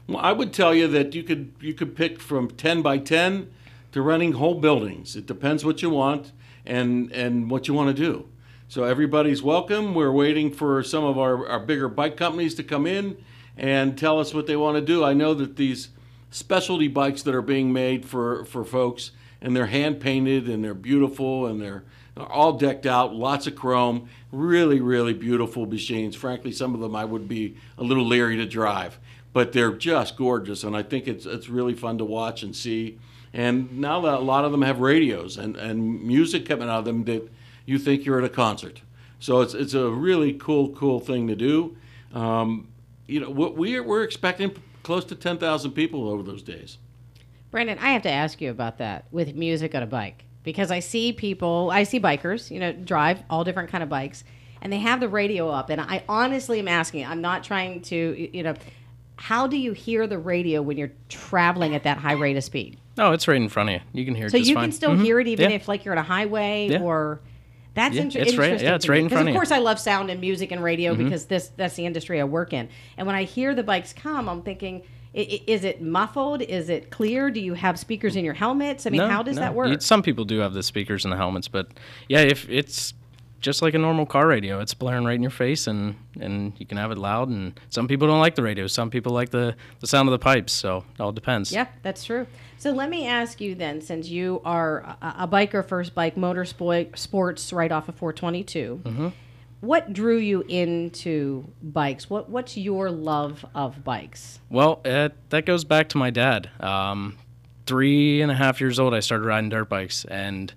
Well, 0.07 0.19
I 0.19 0.31
would 0.31 0.53
tell 0.53 0.73
you 0.73 0.87
that 0.87 1.15
you 1.15 1.23
could 1.23 1.53
you 1.59 1.73
could 1.73 1.95
pick 1.95 2.19
from 2.19 2.49
ten 2.49 2.81
by 2.81 2.97
ten 2.97 3.51
to 3.91 4.01
running 4.01 4.33
whole 4.33 4.55
buildings. 4.55 5.15
It 5.15 5.25
depends 5.25 5.65
what 5.65 5.81
you 5.81 5.89
want 5.89 6.31
and 6.65 7.11
and 7.11 7.49
what 7.49 7.67
you 7.67 7.73
want 7.73 7.95
to 7.95 7.99
do. 7.99 8.27
So 8.67 8.83
everybody's 8.83 9.41
welcome. 9.41 9.95
We're 9.95 10.11
waiting 10.11 10.51
for 10.51 10.83
some 10.83 11.03
of 11.03 11.17
our, 11.17 11.47
our 11.47 11.59
bigger 11.59 11.87
bike 11.87 12.17
companies 12.17 12.53
to 12.55 12.63
come 12.63 12.85
in 12.85 13.17
and 13.57 13.97
tell 13.97 14.19
us 14.19 14.31
what 14.31 14.45
they 14.45 14.55
want 14.55 14.75
to 14.75 14.81
do. 14.81 15.03
I 15.03 15.13
know 15.13 15.33
that 15.33 15.55
these 15.55 15.89
specialty 16.29 16.87
bikes 16.87 17.23
that 17.23 17.33
are 17.33 17.41
being 17.41 17.73
made 17.73 18.05
for, 18.05 18.45
for 18.45 18.63
folks 18.63 19.09
and 19.41 19.55
they're 19.55 19.67
hand 19.67 19.99
painted 19.99 20.47
and 20.49 20.63
they're 20.63 20.73
beautiful 20.73 21.47
and 21.47 21.61
they're 21.61 21.83
all 22.17 22.53
decked 22.53 22.85
out, 22.85 23.15
lots 23.15 23.47
of 23.47 23.55
chrome, 23.55 24.09
really, 24.31 24.81
really 24.81 25.13
beautiful 25.13 25.65
machines. 25.65 26.15
Frankly, 26.15 26.51
some 26.51 26.73
of 26.73 26.81
them 26.81 26.95
I 26.95 27.05
would 27.05 27.27
be 27.27 27.55
a 27.77 27.83
little 27.83 28.05
leery 28.05 28.37
to 28.37 28.45
drive, 28.45 28.99
but 29.33 29.53
they're 29.53 29.71
just 29.71 30.17
gorgeous, 30.17 30.63
and 30.63 30.75
I 30.75 30.83
think 30.83 31.07
it's 31.07 31.25
it's 31.25 31.49
really 31.49 31.73
fun 31.73 31.97
to 31.99 32.05
watch 32.05 32.43
and 32.43 32.55
see. 32.55 32.99
And 33.33 33.79
now 33.79 34.01
that 34.01 34.15
a 34.15 34.19
lot 34.19 34.43
of 34.43 34.51
them 34.51 34.63
have 34.63 34.79
radios 34.79 35.37
and, 35.37 35.55
and 35.55 36.03
music 36.03 36.47
coming 36.47 36.67
out 36.67 36.79
of 36.79 36.85
them 36.85 37.03
that 37.05 37.31
you 37.65 37.77
think 37.77 38.03
you're 38.03 38.17
at 38.17 38.25
a 38.25 38.29
concert. 38.29 38.81
So 39.19 39.41
it's 39.41 39.53
it's 39.53 39.73
a 39.73 39.89
really 39.89 40.33
cool, 40.33 40.69
cool 40.69 40.99
thing 40.99 41.27
to 41.27 41.35
do. 41.35 41.77
Um, 42.13 42.67
you 43.07 43.19
know, 43.19 43.29
we're 43.29 43.83
we're 43.83 44.03
expecting 44.03 44.55
close 44.83 45.05
to 45.05 45.15
ten 45.15 45.37
thousand 45.37 45.71
people 45.71 46.09
over 46.09 46.23
those 46.23 46.41
days. 46.41 46.77
Brandon, 47.51 47.77
I 47.79 47.91
have 47.91 48.03
to 48.03 48.11
ask 48.11 48.39
you 48.41 48.51
about 48.51 48.77
that 48.77 49.05
with 49.11 49.35
music 49.35 49.73
on 49.73 49.81
a 49.83 49.87
bike 49.87 50.25
because 50.43 50.71
I 50.71 50.79
see 50.79 51.13
people, 51.13 51.69
I 51.73 51.83
see 51.83 51.99
bikers, 51.99 52.51
you 52.51 52.59
know, 52.59 52.71
drive 52.71 53.23
all 53.29 53.43
different 53.43 53.69
kind 53.69 53.83
of 53.83 53.89
bikes, 53.89 54.23
and 54.61 54.71
they 54.71 54.77
have 54.79 54.99
the 54.99 55.09
radio 55.09 55.49
up, 55.49 55.69
and 55.69 55.81
I 55.81 56.03
honestly 56.07 56.59
am 56.59 56.67
asking. 56.67 57.05
I'm 57.05 57.21
not 57.21 57.43
trying 57.43 57.81
to, 57.83 58.29
you 58.37 58.43
know, 58.43 58.53
how 59.15 59.47
do 59.47 59.57
you 59.57 59.73
hear 59.73 60.05
the 60.07 60.17
radio 60.17 60.61
when 60.61 60.77
you're 60.77 60.91
traveling 61.09 61.75
at 61.75 61.83
that 61.83 61.97
high 61.97 62.13
rate 62.13 62.37
of 62.37 62.43
speed? 62.43 62.77
Oh, 62.97 63.11
it's 63.13 63.27
right 63.27 63.37
in 63.41 63.49
front 63.49 63.69
of 63.69 63.75
you. 63.75 63.81
You 63.93 64.05
can 64.05 64.15
hear 64.15 64.27
it 64.27 64.31
So 64.31 64.37
you 64.37 64.53
fine. 64.55 64.65
can 64.65 64.71
still 64.71 64.91
Mhm. 64.91 65.03
hear 65.03 65.19
it 65.19 65.27
even 65.27 65.49
Yeah. 65.49 65.55
if 65.55 65.67
like 65.67 65.85
you're 65.85 65.93
on 65.93 65.97
a 65.97 66.03
highway 66.03 66.67
Yeah. 66.71 66.81
or 66.81 67.19
that's 67.73 67.95
Yeah, 67.95 68.01
inter- 68.03 68.19
it's 68.19 68.35
right- 68.37 68.45
interesting. 68.45 68.69
yeah, 68.69 68.75
it's 68.75 68.87
right 68.89 68.99
in 68.99 69.09
front 69.09 69.21
of 69.23 69.27
you. 69.29 69.33
of 69.33 69.37
course 69.39 69.51
I 69.51 69.59
love 69.59 69.79
sound 69.79 70.09
and 70.09 70.19
music 70.21 70.51
and 70.51 70.61
radio 70.63 70.93
Mm-hmm. 70.93 71.03
because 71.05 71.25
this 71.25 71.49
that's 71.55 71.75
the 71.75 71.85
industry 71.85 72.19
I 72.19 72.25
work 72.25 72.53
in. 72.53 72.67
And 72.97 73.07
when 73.07 73.15
I 73.15 73.23
hear 73.23 73.55
the 73.55 73.63
bikes 73.63 73.93
come, 73.93 74.27
I'm 74.29 74.41
thinking 74.41 74.81
is 75.13 75.63
it 75.63 75.81
muffled? 75.81 76.41
Is 76.41 76.69
it 76.69 76.91
clear? 76.91 77.31
Do 77.31 77.39
you 77.39 77.53
have 77.55 77.79
speakers 77.79 78.15
in 78.15 78.23
your 78.23 78.33
helmets? 78.35 78.85
I 78.85 78.89
mean, 78.91 78.99
No, 78.99 79.07
how 79.09 79.23
does 79.23 79.35
no. 79.37 79.41
that 79.41 79.53
work? 79.55 79.81
Some 79.81 80.03
people 80.03 80.25
do 80.25 80.39
have 80.39 80.53
the 80.53 80.63
speakers 80.63 81.03
in 81.05 81.11
the 81.11 81.17
helmets, 81.17 81.47
but 81.47 81.67
yeah, 82.07 82.19
if 82.21 82.47
it's 82.49 82.93
just 83.41 83.61
like 83.61 83.73
a 83.73 83.77
normal 83.79 84.05
car 84.05 84.27
radio, 84.27 84.59
it's 84.59 84.73
blaring 84.73 85.05
right 85.05 85.15
in 85.15 85.21
your 85.21 85.31
face, 85.31 85.65
and 85.67 85.95
and 86.19 86.53
you 86.57 86.65
can 86.65 86.77
have 86.77 86.91
it 86.91 86.97
loud. 86.97 87.29
And 87.29 87.57
some 87.69 87.87
people 87.87 88.05
don't 88.07 88.19
like 88.19 88.35
the 88.35 88.43
radio. 88.43 88.67
Some 88.67 88.89
people 88.89 89.13
like 89.13 89.29
the 89.29 89.55
the 89.79 89.87
sound 89.87 90.09
of 90.09 90.11
the 90.11 90.19
pipes. 90.19 90.51
So 90.53 90.83
it 90.93 91.01
all 91.01 91.11
depends. 91.13 91.51
Yeah, 91.51 91.67
that's 91.81 92.03
true. 92.03 92.27
So 92.57 92.71
let 92.71 92.89
me 92.89 93.07
ask 93.07 93.39
you 93.39 93.55
then, 93.55 93.79
since 93.79 94.09
you 94.09 94.41
are 94.43 94.81
a, 95.01 95.15
a 95.19 95.27
biker, 95.27 95.65
first 95.65 95.95
bike, 95.95 96.15
motorsport, 96.17 96.97
sports, 96.97 97.53
right 97.53 97.71
off 97.71 97.87
of 97.87 97.95
422, 97.95 98.81
Mm-hmm. 98.83 99.07
What 99.61 99.91
drew 99.93 100.17
you 100.17 100.41
into 100.47 101.51
bikes? 101.61 102.09
What 102.09 102.29
What's 102.29 102.57
your 102.57 102.89
love 102.89 103.45
of 103.53 103.83
bikes? 103.83 104.39
Well, 104.49 104.81
it, 104.85 105.13
that 105.29 105.45
goes 105.45 105.63
back 105.63 105.89
to 105.89 105.97
my 105.97 106.09
dad. 106.09 106.49
Um, 106.59 107.17
three 107.65 108.21
and 108.21 108.31
a 108.31 108.35
half 108.35 108.59
years 108.59 108.79
old, 108.79 108.93
I 108.93 108.99
started 108.99 109.25
riding 109.25 109.49
dirt 109.49 109.69
bikes, 109.69 110.05
and 110.05 110.53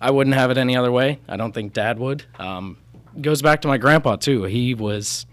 I 0.00 0.10
wouldn't 0.10 0.34
have 0.34 0.50
it 0.50 0.58
any 0.58 0.76
other 0.76 0.90
way. 0.90 1.20
I 1.28 1.36
don't 1.36 1.52
think 1.52 1.72
Dad 1.72 1.98
would. 1.98 2.24
Um, 2.38 2.78
goes 3.20 3.42
back 3.42 3.62
to 3.62 3.68
my 3.68 3.78
grandpa 3.78 4.16
too. 4.16 4.44
He 4.44 4.74
was, 4.74 5.26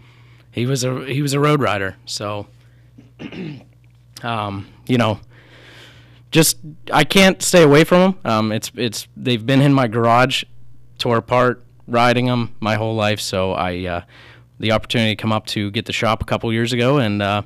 he 0.52 0.66
was 0.66 0.84
a 0.84 1.06
he 1.06 1.22
was 1.22 1.34
a 1.34 1.40
road 1.40 1.62
rider. 1.62 1.96
So, 2.06 2.48
um, 4.24 4.68
you 4.88 4.98
know, 4.98 5.20
just 6.32 6.58
I 6.92 7.04
can't 7.04 7.42
stay 7.42 7.64
away 7.64 7.84
from 7.86 8.00
them. 8.00 8.20
Um, 8.26 8.52
it's 8.52 8.72
it's 8.76 9.08
they've 9.18 9.44
been 9.44 9.62
in 9.62 9.74
my 9.74 9.88
garage, 9.88 10.44
tore 10.98 11.18
apart, 11.18 11.64
riding 11.88 12.25
them 12.25 12.56
my 12.60 12.75
whole 12.75 12.96
life. 12.96 13.20
So 13.20 13.54
I, 13.54 13.86
uh, 13.86 14.01
the 14.60 14.72
opportunity 14.72 15.15
to 15.15 15.22
come 15.22 15.32
up 15.32 15.46
to 15.48 15.72
get 15.72 15.86
the 15.86 15.94
shop 15.94 16.22
a 16.22 16.25
couple 16.25 16.51
years 16.54 16.74
ago, 16.74 16.98
and 16.98 17.22
uh, 17.22 17.42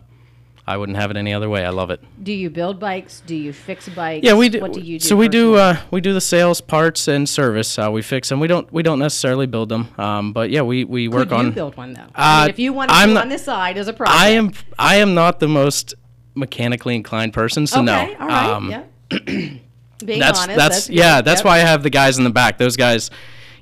I 0.67 0.77
wouldn't 0.77 0.97
have 0.97 1.09
it 1.09 1.17
any 1.17 1.33
other 1.33 1.49
way. 1.49 1.65
I 1.65 1.69
love 1.69 1.89
it. 1.89 1.99
Do 2.23 2.31
you 2.31 2.49
build 2.51 2.79
bikes? 2.79 3.21
Do 3.25 3.35
you 3.35 3.51
fix 3.51 3.89
bikes? 3.89 4.23
Yeah, 4.23 4.35
we 4.35 4.49
do. 4.49 4.59
What 4.61 4.73
do 4.73 4.81
you 4.81 4.99
do? 4.99 5.05
So 5.07 5.15
we 5.15 5.27
do. 5.27 5.55
Uh, 5.55 5.77
we 5.89 6.01
do 6.01 6.13
the 6.13 6.21
sales, 6.21 6.61
parts, 6.61 7.07
and 7.07 7.27
service. 7.27 7.79
Uh, 7.79 7.89
we 7.91 8.01
fix 8.03 8.29
them. 8.29 8.39
We 8.39 8.47
don't. 8.47 8.71
We 8.71 8.83
don't 8.83 8.99
necessarily 8.99 9.47
build 9.47 9.69
them. 9.69 9.87
Um, 9.97 10.33
but 10.33 10.51
yeah, 10.51 10.61
we 10.61 10.83
we 10.83 11.07
work 11.07 11.29
Could 11.29 11.37
on. 11.37 11.45
you 11.47 11.51
build 11.51 11.75
one 11.77 11.93
though? 11.93 12.05
I 12.13 12.41
Uh, 12.41 12.41
mean, 12.45 12.49
if 12.51 12.59
you 12.59 12.73
wanted 12.73 12.93
I'm 12.93 13.09
to 13.09 13.13
not- 13.15 13.23
on 13.23 13.29
this 13.29 13.43
side 13.45 13.77
as 13.77 13.87
a 13.87 13.93
project. 13.93 14.19
I 14.19 14.29
am. 14.29 14.51
I 14.77 14.95
am 14.97 15.15
not 15.15 15.39
the 15.39 15.47
most 15.47 15.95
mechanically 16.35 16.95
inclined 16.95 17.33
person. 17.33 17.65
So 17.65 17.77
Okay, 17.79 17.85
no. 17.85 18.15
all 18.19 18.27
right. 18.27 18.49
Um, 18.51 18.69
yeah. 18.69 18.83
Being 20.05 20.19
that's 20.19 20.39
honest, 20.43 20.57
that's, 20.57 20.87
good. 20.87 20.95
yeah. 20.95 21.21
That's 21.21 21.39
Yep. 21.39 21.45
why 21.45 21.55
I 21.55 21.59
have 21.59 21.83
the 21.83 21.89
guys 21.89 22.17
in 22.17 22.23
the 22.23 22.29
back. 22.29 22.57
Those 22.57 22.77
guys, 22.77 23.09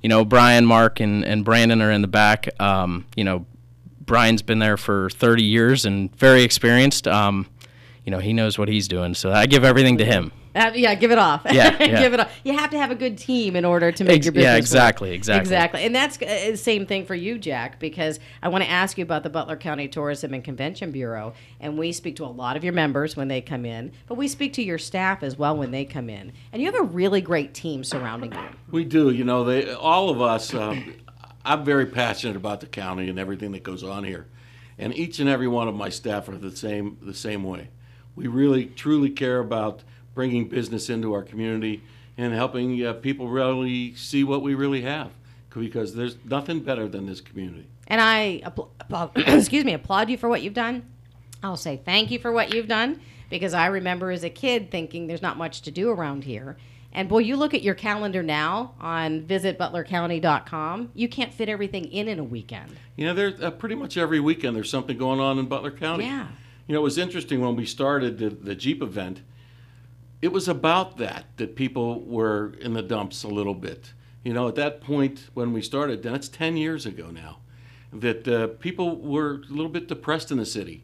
you 0.01 0.09
know, 0.09 0.25
Brian, 0.25 0.65
Mark, 0.65 0.99
and 0.99 1.23
and 1.25 1.43
Brandon 1.43 1.81
are 1.81 1.91
in 1.91 2.01
the 2.01 2.07
back. 2.07 2.49
Um, 2.59 3.05
you 3.15 3.23
know, 3.23 3.45
Brian's 4.01 4.41
been 4.41 4.59
there 4.59 4.77
for 4.77 5.09
30 5.09 5.43
years 5.43 5.85
and 5.85 6.15
very 6.15 6.43
experienced. 6.43 7.07
Um, 7.07 7.47
you 8.05 8.11
know, 8.11 8.19
he 8.19 8.33
knows 8.33 8.57
what 8.57 8.69
he's 8.69 8.87
doing. 8.87 9.13
So 9.13 9.31
I 9.31 9.45
give 9.45 9.63
everything 9.63 9.97
to 9.97 10.05
him. 10.05 10.31
Uh, 10.57 10.71
yeah, 10.73 10.95
give 10.95 11.11
it 11.11 11.17
off. 11.17 11.43
Yeah, 11.45 11.77
yeah. 11.79 11.99
give 11.99 12.13
it 12.13 12.19
off. 12.19 12.31
You 12.43 12.57
have 12.57 12.71
to 12.71 12.77
have 12.77 12.89
a 12.91 12.95
good 12.95 13.17
team 13.17 13.55
in 13.55 13.63
order 13.63 13.91
to 13.91 14.03
make 14.03 14.17
Ex- 14.17 14.25
your 14.25 14.33
yeah, 14.35 14.55
business. 14.55 14.55
work. 14.55 14.59
exactly, 14.61 15.11
exactly. 15.11 15.41
exactly. 15.41 15.83
And 15.83 15.95
that's 15.95 16.17
uh, 16.21 16.51
the 16.51 16.57
same 16.57 16.85
thing 16.85 17.05
for 17.05 17.15
you, 17.15 17.37
Jack, 17.37 17.79
because 17.79 18.19
I 18.41 18.49
want 18.49 18.63
to 18.63 18.69
ask 18.69 18.97
you 18.97 19.03
about 19.03 19.23
the 19.23 19.29
Butler 19.29 19.55
County 19.57 19.87
Tourism 19.87 20.33
and 20.33 20.43
Convention 20.43 20.91
Bureau, 20.91 21.33
and 21.59 21.77
we 21.77 21.91
speak 21.91 22.15
to 22.17 22.25
a 22.25 22.27
lot 22.27 22.57
of 22.57 22.63
your 22.63 22.73
members 22.73 23.15
when 23.15 23.27
they 23.27 23.41
come 23.41 23.65
in, 23.65 23.91
but 24.07 24.15
we 24.15 24.27
speak 24.27 24.53
to 24.53 24.63
your 24.63 24.77
staff 24.77 25.23
as 25.23 25.37
well 25.37 25.55
when 25.55 25.71
they 25.71 25.85
come 25.85 26.09
in, 26.09 26.31
and 26.51 26.61
you 26.61 26.71
have 26.71 26.79
a 26.79 26.83
really 26.83 27.21
great 27.21 27.53
team 27.53 27.83
surrounding 27.83 28.33
you. 28.33 28.39
We 28.71 28.83
do. 28.83 29.11
You 29.11 29.23
know, 29.23 29.43
they 29.43 29.71
all 29.73 30.09
of 30.09 30.21
us. 30.21 30.53
Um, 30.53 30.95
I'm 31.45 31.63
very 31.63 31.85
passionate 31.85 32.35
about 32.35 32.59
the 32.59 32.65
county 32.67 33.07
and 33.09 33.17
everything 33.17 33.51
that 33.53 33.63
goes 33.63 33.83
on 33.83 34.03
here, 34.03 34.27
and 34.77 34.93
each 34.93 35.19
and 35.19 35.29
every 35.29 35.47
one 35.47 35.67
of 35.67 35.75
my 35.75 35.89
staff 35.89 36.27
are 36.27 36.37
the 36.37 36.55
same 36.55 36.97
the 37.01 37.13
same 37.13 37.43
way. 37.43 37.69
We 38.15 38.27
really 38.27 38.65
truly 38.65 39.11
care 39.11 39.39
about 39.39 39.83
bringing 40.17 40.49
business 40.49 40.89
into 40.89 41.13
our 41.13 41.21
community 41.21 41.83
and 42.17 42.33
helping 42.33 42.83
uh, 42.83 42.91
people 42.91 43.27
really 43.27 43.93
see 43.93 44.23
what 44.23 44.41
we 44.41 44.55
really 44.55 44.81
have, 44.81 45.11
because 45.51 45.93
there's 45.93 46.17
nothing 46.25 46.59
better 46.59 46.87
than 46.87 47.05
this 47.05 47.21
community. 47.21 47.67
And 47.85 48.01
I, 48.01 48.41
applaud- 48.43 49.11
excuse 49.15 49.63
me, 49.63 49.73
applaud 49.73 50.09
you 50.09 50.17
for 50.17 50.27
what 50.27 50.41
you've 50.41 50.55
done. 50.55 50.83
I'll 51.43 51.55
say 51.55 51.79
thank 51.85 52.09
you 52.09 52.17
for 52.17 52.31
what 52.31 52.51
you've 52.51 52.67
done 52.67 52.99
because 53.29 53.53
I 53.53 53.67
remember 53.67 54.09
as 54.09 54.23
a 54.23 54.29
kid 54.31 54.71
thinking 54.71 55.05
there's 55.05 55.21
not 55.21 55.37
much 55.37 55.61
to 55.61 55.71
do 55.71 55.91
around 55.91 56.23
here. 56.23 56.57
And 56.93 57.07
boy, 57.07 57.19
you 57.19 57.35
look 57.37 57.53
at 57.53 57.61
your 57.61 57.75
calendar 57.75 58.23
now 58.23 58.73
on 58.81 59.21
visitbutlercounty.com, 59.21 60.91
you 60.95 61.07
can't 61.07 61.31
fit 61.31 61.47
everything 61.47 61.85
in 61.85 62.07
in 62.07 62.17
a 62.17 62.23
weekend. 62.23 62.75
You 62.95 63.05
know, 63.05 63.13
there's 63.13 63.39
uh, 63.39 63.51
pretty 63.51 63.75
much 63.75 63.97
every 63.97 64.19
weekend 64.19 64.55
there's 64.55 64.71
something 64.71 64.97
going 64.97 65.19
on 65.19 65.37
in 65.37 65.45
Butler 65.45 65.69
County. 65.69 66.05
Yeah. 66.05 66.29
You 66.65 66.73
know, 66.73 66.79
it 66.79 66.83
was 66.83 66.97
interesting 66.97 67.39
when 67.39 67.55
we 67.55 67.67
started 67.67 68.17
the, 68.17 68.29
the 68.29 68.55
Jeep 68.55 68.81
event. 68.81 69.21
It 70.21 70.31
was 70.31 70.47
about 70.47 70.97
that 70.97 71.25
that 71.37 71.55
people 71.55 72.01
were 72.01 72.53
in 72.59 72.73
the 72.73 72.81
dumps 72.81 73.23
a 73.23 73.27
little 73.27 73.53
bit. 73.53 73.93
You 74.23 74.33
know, 74.33 74.47
at 74.47 74.55
that 74.55 74.81
point 74.81 75.29
when 75.33 75.53
we 75.53 75.61
started, 75.61 76.05
and 76.05 76.15
it's 76.15 76.27
ten 76.27 76.57
years 76.57 76.85
ago 76.85 77.11
now, 77.11 77.39
that 77.93 78.27
uh, 78.27 78.47
people 78.59 78.97
were 78.97 79.43
a 79.49 79.53
little 79.53 79.69
bit 79.69 79.87
depressed 79.87 80.31
in 80.31 80.37
the 80.37 80.45
city. 80.45 80.83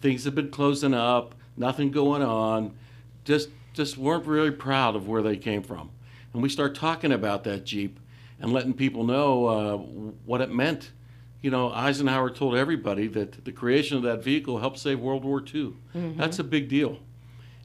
Things 0.00 0.24
had 0.24 0.34
been 0.34 0.50
closing 0.50 0.94
up, 0.94 1.34
nothing 1.56 1.90
going 1.90 2.22
on, 2.22 2.74
just 3.24 3.48
just 3.72 3.96
weren't 3.98 4.26
really 4.26 4.50
proud 4.50 4.94
of 4.94 5.08
where 5.08 5.22
they 5.22 5.36
came 5.36 5.62
from. 5.62 5.90
And 6.32 6.42
we 6.42 6.48
start 6.48 6.74
talking 6.74 7.10
about 7.12 7.44
that 7.44 7.64
Jeep 7.64 7.98
and 8.38 8.52
letting 8.52 8.74
people 8.74 9.04
know 9.04 9.46
uh, 9.46 9.76
what 10.26 10.40
it 10.40 10.50
meant. 10.52 10.92
You 11.40 11.50
know, 11.50 11.72
Eisenhower 11.72 12.30
told 12.30 12.54
everybody 12.54 13.06
that 13.08 13.44
the 13.44 13.52
creation 13.52 13.96
of 13.96 14.02
that 14.04 14.22
vehicle 14.22 14.58
helped 14.58 14.78
save 14.78 15.00
World 15.00 15.24
War 15.24 15.42
II. 15.42 15.74
That's 16.16 16.38
a 16.38 16.44
big 16.44 16.68
deal. 16.68 16.98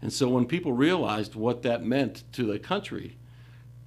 And 0.01 0.13
so 0.13 0.29
when 0.29 0.45
people 0.45 0.73
realized 0.73 1.35
what 1.35 1.63
that 1.63 1.83
meant 1.83 2.23
to 2.33 2.45
the 2.45 2.59
country, 2.59 3.17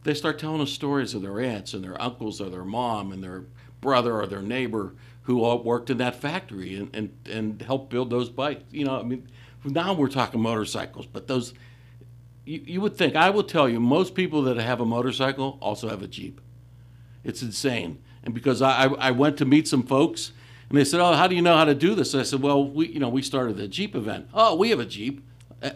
they 0.04 0.14
start 0.14 0.38
telling 0.38 0.61
us 0.61 0.71
stories 0.71 1.14
of 1.14 1.23
their 1.23 1.40
aunts 1.40 1.75
and 1.75 1.83
their 1.83 2.00
uncles 2.00 2.40
or 2.40 2.50
their 2.50 2.64
mom 2.64 3.12
and 3.12 3.23
their 3.23 3.45
brother 3.81 4.21
or 4.21 4.26
their 4.26 4.42
neighbor 4.42 4.95
who 5.23 5.42
all 5.42 5.62
worked 5.62 5.90
in 5.90 5.99
that 5.99 6.16
factory 6.16 6.75
and, 6.75 6.95
and, 6.95 7.12
and 7.31 7.62
helped 7.62 7.90
build 7.90 8.11
those 8.11 8.28
bikes. 8.28 8.62
You 8.71 8.85
know, 8.85 8.99
I 8.99 9.02
mean, 9.02 9.28
now 9.64 9.92
we're 9.92 10.09
talking 10.09 10.40
motorcycles, 10.40 11.07
but 11.07 11.28
those, 11.28 11.54
you, 12.45 12.62
you 12.66 12.81
would 12.81 12.97
think, 12.97 13.14
I 13.14 13.31
will 13.31 13.45
tell 13.45 13.69
you, 13.69 13.78
most 13.78 14.14
people 14.14 14.42
that 14.42 14.57
have 14.57 14.81
a 14.81 14.85
motorcycle 14.85 15.59
also 15.61 15.88
have 15.88 16.02
a 16.02 16.09
Jeep. 16.09 16.40
It's 17.25 17.42
insane. 17.42 18.02
And 18.25 18.35
because 18.35 18.62
I, 18.62 18.87
I, 18.87 19.11
went 19.12 19.37
to 19.38 19.45
meet 19.45 19.69
some 19.69 19.83
folks 19.85 20.33
and 20.69 20.78
they 20.78 20.85
said, 20.85 21.00
Oh, 21.00 21.12
how 21.14 21.26
do 21.26 21.35
you 21.35 21.42
know 21.42 21.57
how 21.57 21.64
to 21.64 21.75
do 21.75 21.95
this? 21.95 22.14
I 22.14 22.23
said, 22.23 22.40
Well, 22.42 22.69
we, 22.69 22.88
you 22.88 23.00
know, 23.00 23.09
we 23.09 23.23
started 23.23 23.57
the 23.57 23.69
Jeep 23.69 23.95
event. 23.95 24.28
Oh, 24.33 24.54
we 24.54 24.71
have 24.71 24.81
a 24.81 24.85
Jeep. 24.85 25.25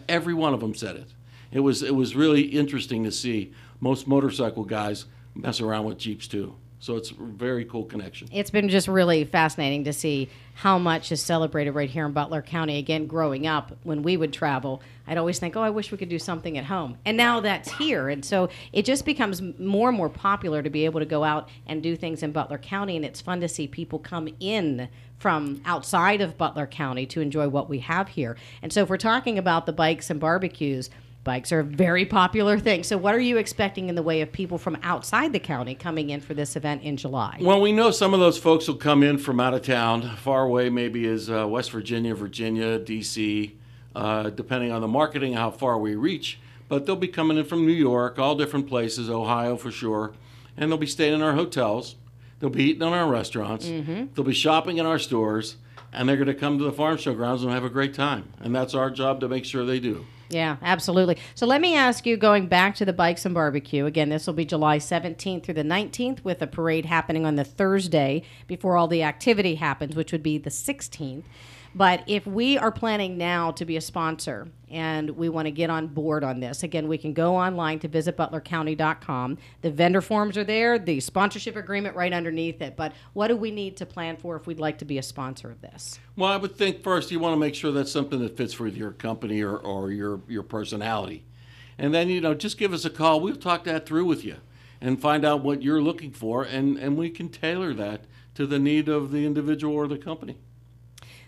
Every 0.07 0.33
one 0.33 0.53
of 0.53 0.59
them 0.59 0.75
said 0.75 0.95
it. 0.95 1.07
It 1.51 1.61
was, 1.61 1.81
it 1.83 1.95
was 1.95 2.15
really 2.15 2.41
interesting 2.41 3.03
to 3.03 3.11
see 3.11 3.53
most 3.79 4.07
motorcycle 4.07 4.65
guys 4.65 5.05
mess 5.33 5.61
around 5.61 5.85
with 5.85 5.97
Jeeps 5.97 6.27
too. 6.27 6.55
So 6.79 6.95
it's 6.95 7.09
a 7.09 7.15
very 7.15 7.65
cool 7.65 7.85
connection. 7.85 8.27
It's 8.31 8.51
been 8.51 8.69
just 8.69 8.87
really 8.87 9.23
fascinating 9.23 9.85
to 9.85 9.93
see 9.93 10.29
how 10.53 10.77
much 10.77 11.11
is 11.11 11.21
celebrated 11.21 11.71
right 11.71 11.89
here 11.89 12.05
in 12.05 12.11
Butler 12.11 12.43
County. 12.43 12.77
Again, 12.77 13.07
growing 13.07 13.47
up, 13.47 13.75
when 13.81 14.03
we 14.03 14.15
would 14.15 14.31
travel, 14.31 14.83
I'd 15.07 15.17
always 15.17 15.39
think, 15.39 15.55
oh, 15.55 15.61
I 15.61 15.71
wish 15.71 15.91
we 15.91 15.97
could 15.97 16.09
do 16.09 16.19
something 16.19 16.55
at 16.55 16.65
home. 16.65 16.97
And 17.03 17.17
now 17.17 17.39
that's 17.39 17.71
here. 17.71 18.09
And 18.09 18.23
so 18.23 18.49
it 18.73 18.85
just 18.85 19.05
becomes 19.05 19.41
more 19.41 19.89
and 19.89 19.97
more 19.97 20.09
popular 20.09 20.61
to 20.61 20.69
be 20.69 20.85
able 20.85 20.99
to 20.99 21.05
go 21.05 21.23
out 21.23 21.49
and 21.65 21.81
do 21.81 21.95
things 21.95 22.21
in 22.21 22.31
Butler 22.31 22.59
County. 22.59 22.95
And 22.95 23.03
it's 23.03 23.21
fun 23.21 23.41
to 23.41 23.47
see 23.47 23.67
people 23.67 23.97
come 23.97 24.29
in 24.39 24.87
from 25.17 25.61
outside 25.65 26.21
of 26.21 26.37
Butler 26.37 26.67
County 26.67 27.05
to 27.07 27.21
enjoy 27.21 27.47
what 27.47 27.69
we 27.69 27.79
have 27.79 28.09
here. 28.09 28.37
And 28.61 28.71
so 28.71 28.81
if 28.83 28.89
we're 28.89 28.97
talking 28.97 29.37
about 29.37 29.65
the 29.65 29.73
bikes 29.73 30.09
and 30.09 30.19
barbecues, 30.19 30.89
Bikes 31.27 31.51
are 31.51 31.59
a 31.59 31.63
very 31.65 32.05
popular 32.05 32.57
thing. 32.57 32.83
So, 32.83 32.97
what 32.97 33.13
are 33.13 33.19
you 33.19 33.35
expecting 33.35 33.89
in 33.89 33.95
the 33.95 34.01
way 34.01 34.21
of 34.21 34.31
people 34.31 34.57
from 34.57 34.77
outside 34.81 35.33
the 35.33 35.41
county 35.41 35.75
coming 35.75 36.09
in 36.09 36.21
for 36.21 36.33
this 36.33 36.55
event 36.55 36.83
in 36.83 36.95
July? 36.95 37.37
Well, 37.41 37.59
we 37.59 37.73
know 37.73 37.91
some 37.91 38.13
of 38.13 38.21
those 38.21 38.37
folks 38.37 38.65
will 38.65 38.75
come 38.75 39.03
in 39.03 39.17
from 39.17 39.41
out 39.41 39.53
of 39.53 39.61
town, 39.61 40.15
far 40.15 40.43
away, 40.43 40.69
maybe 40.69 41.05
as 41.05 41.29
uh, 41.29 41.45
West 41.45 41.71
Virginia, 41.71 42.15
Virginia, 42.15 42.79
D.C., 42.79 43.57
uh, 43.93 44.29
depending 44.29 44.71
on 44.71 44.79
the 44.79 44.87
marketing, 44.87 45.33
how 45.33 45.51
far 45.51 45.77
we 45.77 45.95
reach. 45.95 46.39
But 46.69 46.85
they'll 46.85 46.95
be 46.95 47.09
coming 47.09 47.35
in 47.35 47.43
from 47.43 47.65
New 47.65 47.73
York, 47.73 48.17
all 48.17 48.35
different 48.35 48.69
places, 48.69 49.09
Ohio 49.09 49.57
for 49.57 49.69
sure, 49.69 50.13
and 50.55 50.71
they'll 50.71 50.77
be 50.77 50.87
staying 50.87 51.15
in 51.15 51.21
our 51.21 51.33
hotels. 51.33 51.97
They'll 52.39 52.49
be 52.49 52.63
eating 52.63 52.83
in 52.83 52.93
our 52.93 53.09
restaurants. 53.09 53.65
Mm-hmm. 53.65 54.07
They'll 54.13 54.25
be 54.25 54.33
shopping 54.33 54.77
in 54.77 54.85
our 54.85 54.99
stores, 54.99 55.57
and 55.91 56.07
they're 56.07 56.17
going 56.17 56.27
to 56.27 56.35
come 56.35 56.57
to 56.59 56.63
the 56.63 56.71
farm 56.71 56.97
show 56.97 57.13
grounds 57.13 57.43
and 57.43 57.51
have 57.51 57.63
a 57.63 57.69
great 57.69 57.93
time. 57.93 58.31
And 58.39 58.55
that's 58.55 58.73
our 58.75 58.89
job 58.89 59.19
to 59.21 59.27
make 59.27 59.45
sure 59.45 59.65
they 59.65 59.79
do. 59.79 60.05
Yeah, 60.29 60.57
absolutely. 60.61 61.17
So 61.35 61.45
let 61.45 61.61
me 61.61 61.75
ask 61.75 62.05
you, 62.05 62.17
going 62.17 62.47
back 62.47 62.75
to 62.75 62.85
the 62.85 62.93
Bikes 62.93 63.25
and 63.25 63.33
Barbecue, 63.33 63.85
again, 63.85 64.09
this 64.09 64.27
will 64.27 64.33
be 64.33 64.45
July 64.45 64.77
17th 64.77 65.43
through 65.43 65.53
the 65.53 65.63
19th 65.63 66.23
with 66.23 66.41
a 66.41 66.47
parade 66.47 66.85
happening 66.85 67.25
on 67.25 67.35
the 67.35 67.45
Thursday 67.45 68.23
before 68.45 68.75
all 68.75 68.87
the 68.87 69.03
activity 69.03 69.55
happens, 69.55 69.95
which 69.95 70.11
would 70.11 70.23
be 70.23 70.37
the 70.37 70.49
16th. 70.49 71.23
But 71.75 72.03
if 72.07 72.25
we 72.25 72.57
are 72.57 72.71
planning 72.71 73.17
now 73.17 73.51
to 73.51 73.65
be 73.65 73.77
a 73.77 73.81
sponsor 73.81 74.47
and 74.69 75.11
we 75.11 75.29
want 75.29 75.45
to 75.45 75.51
get 75.51 75.69
on 75.69 75.87
board 75.87 76.23
on 76.23 76.39
this, 76.39 76.63
again, 76.63 76.87
we 76.87 76.97
can 76.97 77.13
go 77.13 77.35
online 77.35 77.79
to 77.79 77.87
visit 77.87 78.17
butlercounty.com. 78.17 79.37
The 79.61 79.71
vendor 79.71 80.01
forms 80.01 80.37
are 80.37 80.43
there, 80.43 80.79
the 80.79 80.99
sponsorship 80.99 81.55
agreement 81.55 81.95
right 81.95 82.13
underneath 82.13 82.61
it. 82.61 82.75
But 82.75 82.93
what 83.13 83.27
do 83.27 83.37
we 83.37 83.51
need 83.51 83.77
to 83.77 83.85
plan 83.85 84.17
for 84.17 84.35
if 84.35 84.47
we'd 84.47 84.59
like 84.59 84.77
to 84.79 84.85
be 84.85 84.97
a 84.97 85.03
sponsor 85.03 85.51
of 85.51 85.61
this? 85.61 85.99
Well, 86.15 86.31
I 86.31 86.37
would 86.37 86.55
think 86.55 86.83
first 86.83 87.11
you 87.11 87.19
want 87.19 87.33
to 87.33 87.39
make 87.39 87.55
sure 87.55 87.71
that's 87.71 87.91
something 87.91 88.19
that 88.19 88.37
fits 88.37 88.59
with 88.59 88.75
your 88.75 88.91
company 88.91 89.41
or, 89.41 89.57
or 89.57 89.91
your, 89.91 90.21
your 90.27 90.43
personality. 90.43 91.23
And 91.77 91.93
then, 91.93 92.09
you 92.09 92.21
know, 92.21 92.33
just 92.33 92.57
give 92.57 92.73
us 92.73 92.85
a 92.85 92.89
call. 92.89 93.21
We'll 93.21 93.35
talk 93.35 93.63
that 93.65 93.85
through 93.85 94.05
with 94.05 94.25
you 94.25 94.37
and 94.81 94.99
find 94.99 95.25
out 95.25 95.43
what 95.43 95.63
you're 95.63 95.81
looking 95.81 96.11
for, 96.11 96.43
and, 96.43 96.77
and 96.77 96.97
we 96.97 97.09
can 97.09 97.29
tailor 97.29 97.73
that 97.73 98.01
to 98.35 98.45
the 98.45 98.59
need 98.59 98.87
of 98.87 99.11
the 99.11 99.25
individual 99.25 99.73
or 99.73 99.87
the 99.87 99.97
company. 99.97 100.37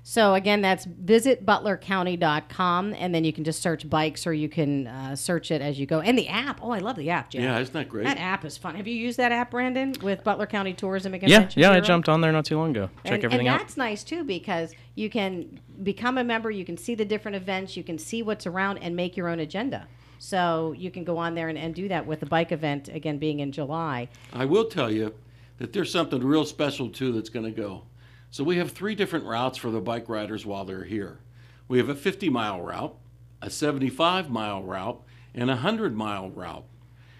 So 0.03 0.33
again, 0.33 0.61
that's 0.61 0.85
visit 0.85 1.45
butlercounty.com, 1.45 2.93
and 2.93 3.13
then 3.13 3.23
you 3.23 3.33
can 3.33 3.43
just 3.43 3.61
search 3.61 3.89
bikes, 3.89 4.25
or 4.25 4.33
you 4.33 4.49
can 4.49 4.87
uh, 4.87 5.15
search 5.15 5.51
it 5.51 5.61
as 5.61 5.79
you 5.79 5.85
go. 5.85 5.99
And 5.99 6.17
the 6.17 6.27
app. 6.27 6.59
Oh, 6.63 6.71
I 6.71 6.79
love 6.79 6.95
the 6.95 7.09
app, 7.09 7.29
Jeff. 7.29 7.41
Yeah, 7.41 7.59
isn't 7.59 7.73
that 7.73 7.89
great? 7.89 8.05
That 8.05 8.17
app 8.17 8.45
is 8.45 8.57
fun. 8.57 8.75
Have 8.75 8.87
you 8.87 8.95
used 8.95 9.17
that 9.17 9.31
app, 9.31 9.51
Brandon, 9.51 9.93
with 10.01 10.23
Butler 10.23 10.47
County 10.47 10.73
Tourism 10.73 11.13
and 11.13 11.23
Yeah, 11.23 11.39
Convention 11.39 11.61
yeah, 11.61 11.71
I 11.71 11.79
jumped 11.79 12.09
on 12.09 12.21
there 12.21 12.31
not 12.31 12.45
too 12.45 12.57
long 12.57 12.71
ago. 12.71 12.89
Check 13.03 13.13
and, 13.13 13.25
everything 13.25 13.47
and 13.47 13.55
out. 13.55 13.59
that's 13.59 13.77
nice 13.77 14.03
too 14.03 14.23
because 14.23 14.73
you 14.95 15.09
can 15.09 15.59
become 15.83 16.17
a 16.17 16.23
member, 16.23 16.51
you 16.51 16.65
can 16.65 16.77
see 16.77 16.95
the 16.95 17.05
different 17.05 17.35
events, 17.35 17.77
you 17.77 17.83
can 17.83 17.97
see 17.97 18.21
what's 18.23 18.47
around, 18.47 18.79
and 18.79 18.95
make 18.95 19.15
your 19.15 19.27
own 19.27 19.39
agenda. 19.39 19.87
So 20.19 20.73
you 20.77 20.91
can 20.91 21.05
go 21.05 21.17
on 21.17 21.33
there 21.33 21.47
and, 21.47 21.57
and 21.57 21.73
do 21.73 21.87
that 21.87 22.05
with 22.05 22.19
the 22.19 22.25
bike 22.25 22.51
event 22.51 22.89
again 22.89 23.17
being 23.17 23.39
in 23.39 23.51
July. 23.51 24.09
I 24.33 24.45
will 24.45 24.65
tell 24.65 24.91
you 24.91 25.13
that 25.57 25.71
there's 25.73 25.91
something 25.91 26.21
real 26.21 26.45
special 26.45 26.89
too 26.89 27.13
that's 27.13 27.29
going 27.29 27.45
to 27.45 27.51
go. 27.51 27.83
So 28.31 28.43
we 28.43 28.57
have 28.57 28.71
three 28.71 28.95
different 28.95 29.25
routes 29.25 29.57
for 29.57 29.71
the 29.71 29.81
bike 29.81 30.07
riders 30.07 30.45
while 30.45 30.65
they're 30.65 30.83
here. 30.83 31.19
We 31.67 31.77
have 31.79 31.89
a 31.89 31.95
50 31.95 32.29
mile 32.29 32.61
route, 32.61 32.95
a 33.41 33.49
75 33.49 34.29
mile 34.29 34.63
route, 34.63 35.01
and 35.33 35.49
a 35.49 35.53
100 35.53 35.95
mile 35.95 36.29
route. 36.29 36.65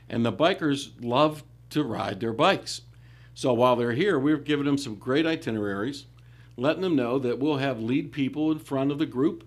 And 0.09 0.25
the 0.25 0.33
bikers 0.33 0.89
love 1.01 1.43
to 1.71 1.83
ride 1.83 2.19
their 2.19 2.33
bikes. 2.33 2.81
So 3.33 3.53
while 3.53 3.75
they're 3.75 3.93
here, 3.93 4.19
we're 4.19 4.37
giving 4.37 4.65
them 4.65 4.77
some 4.77 4.95
great 4.95 5.25
itineraries, 5.25 6.05
letting 6.57 6.81
them 6.81 6.95
know 6.95 7.19
that 7.19 7.39
we'll 7.39 7.57
have 7.57 7.79
lead 7.79 8.11
people 8.11 8.51
in 8.51 8.59
front 8.59 8.91
of 8.91 8.97
the 8.99 9.05
group 9.05 9.43